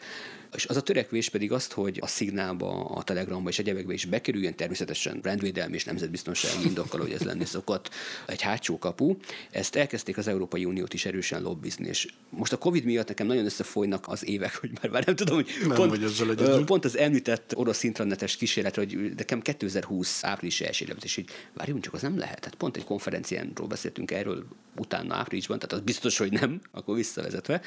[0.56, 4.56] És az a törekvés pedig azt, hogy a szignálba, a telegramba és egyebekbe is bekerüljön
[4.56, 7.90] természetesen rendvédelmi és nemzetbiztonsági indokkal, hogy ez lenni szokott
[8.26, 9.18] egy hátsó kapu.
[9.52, 13.46] Ezt elkezdték az Európai Uniót is erősen lobbizni, és most a Covid miatt nekem nagyon
[13.46, 16.66] összefolynak az évek, hogy már, már nem tudom, hogy Nem pont, vagy ezzel egyedül.
[16.66, 21.94] pont az említett orosz intranetes kísérlet, hogy nekem 2020 április elsőre, és így várjunk csak,
[21.94, 22.46] az nem lehet.
[22.46, 27.62] Hát pont egy konferenciánról beszéltünk erről utána áprilisban, tehát az biztos, hogy nem, akkor visszavezetve.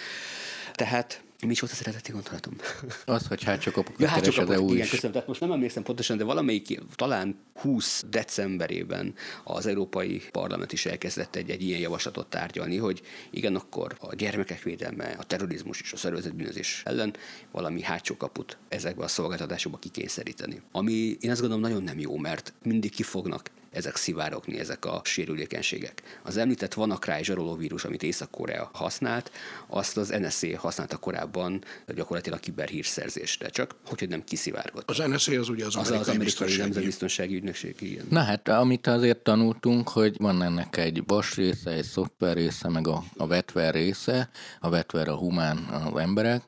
[0.73, 2.57] Tehát mi is volt az eredeti gondolatom?
[3.05, 4.91] Az, hogy hátsó kapukat Ja, hát csak az EU igen, is.
[4.91, 5.13] köszönöm.
[5.13, 9.15] Tehát most nem emlékszem pontosan, de valamelyik, talán 20 decemberében
[9.45, 14.63] az Európai Parlament is elkezdett egy, egy ilyen javaslatot tárgyalni, hogy igen, akkor a gyermekek
[14.63, 17.15] védelme, a terrorizmus és a szervezetbűnözés ellen
[17.51, 20.63] valami hátsó kaput ezekbe a szolgáltatásokba kikényszeríteni.
[20.73, 26.03] Ami én azt gondolom nagyon nem jó, mert mindig kifognak ezek szivárogni, ezek a sérülékenységek.
[26.23, 29.31] Az említett WannaCry zsarolóvírus, amit Észak-Korea használt,
[29.67, 31.65] azt az NSA használta korábban
[31.95, 34.91] gyakorlatilag kiberhírszerzésre, csak hogy nem kiszivárgott.
[34.91, 38.07] Az NSA az ugye az, Az amerikai, az amerikai biztonsági- nemzetbiztonsági ügynökség, igen.
[38.11, 42.89] Na hát, amit azért tanultunk, hogy van ennek egy vas része, egy szoftver része, meg
[42.89, 46.43] a, a vetver része, a vetver a humán, az emberek,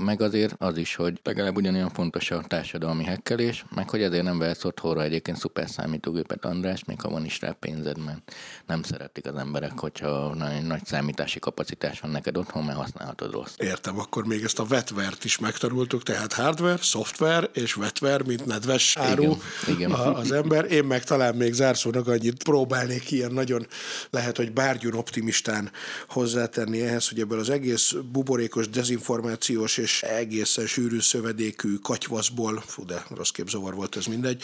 [0.00, 4.38] meg azért az is, hogy legalább ugyanolyan fontos a társadalmi hekkelés, meg hogy ezért nem
[4.38, 8.34] vehetsz otthonra egyébként szuper számítógépet, András, még ha van is rá pénzed, mert
[8.66, 13.54] nem szeretik az emberek, hogyha nagyon nagy számítási kapacitás van neked otthon, mert használhatod rossz.
[13.56, 18.96] Értem, akkor még ezt a vetvert is megtanultuk, tehát hardware, szoftver és vetver, mint nedves
[18.96, 19.90] áru Igen, igen.
[19.90, 20.72] A, az ember.
[20.72, 23.66] Én meg talán még zárszónak annyit próbálnék ilyen nagyon,
[24.10, 25.70] lehet, hogy bárgyún optimistán
[26.08, 33.04] hozzátenni ehhez, hogy ebből az egész buborékos, dezinformációs és egészen sűrű szövedékű katyvaszból, fú de
[33.14, 34.42] rossz képzavar volt ez mindegy,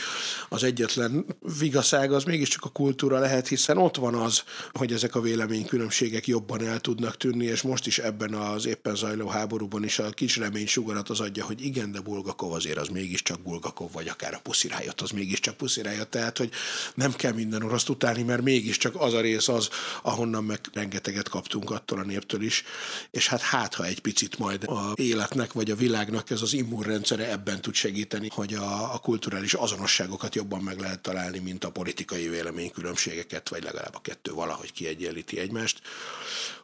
[0.48, 1.26] az egyetlen
[1.58, 6.64] vigaszág az mégiscsak a kultúra lehet, hiszen ott van az, hogy ezek a véleménykülönbségek jobban
[6.66, 11.08] el tudnak tűnni, és most is ebben az éppen zajló háborúban is a kis reménysugarat
[11.08, 15.10] az adja, hogy igen, de Bulgakov azért az mégiscsak Bulgakov, vagy akár a puszirájot, az
[15.10, 16.50] mégiscsak puszirájot, tehát, hogy
[16.94, 19.68] nem kell minden oroszt utálni, mert mégiscsak az a rész az,
[20.02, 22.64] ahonnan meg rengeteget kaptunk attól a néptől is,
[23.10, 24.92] és hát hát, ha egy picit majd a
[25.32, 30.34] életnek, vagy a világnak ez az immunrendszere ebben tud segíteni, hogy a, a kulturális azonosságokat
[30.34, 35.80] jobban meg lehet találni, mint a politikai véleménykülönbségeket, vagy legalább a kettő valahogy kiegyenlíti egymást.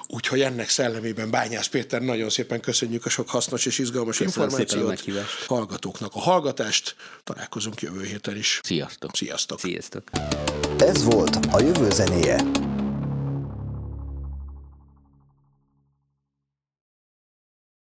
[0.09, 4.59] Úgyhogy ennek szellemében Bányász Péter nagyon szépen köszönjük a sok hasznos és izgalmas Köszönöm szépen
[4.59, 4.89] a információt.
[4.89, 5.47] meghívást.
[5.47, 6.97] Hallgatóknak a hallgatást.
[7.25, 8.61] Találkozunk jövő héten is.
[8.63, 9.17] Sziasztok!
[9.17, 9.61] Sziasztok!
[9.61, 10.03] Sziasztok!
[10.79, 12.78] Ez volt a jövő zenéje.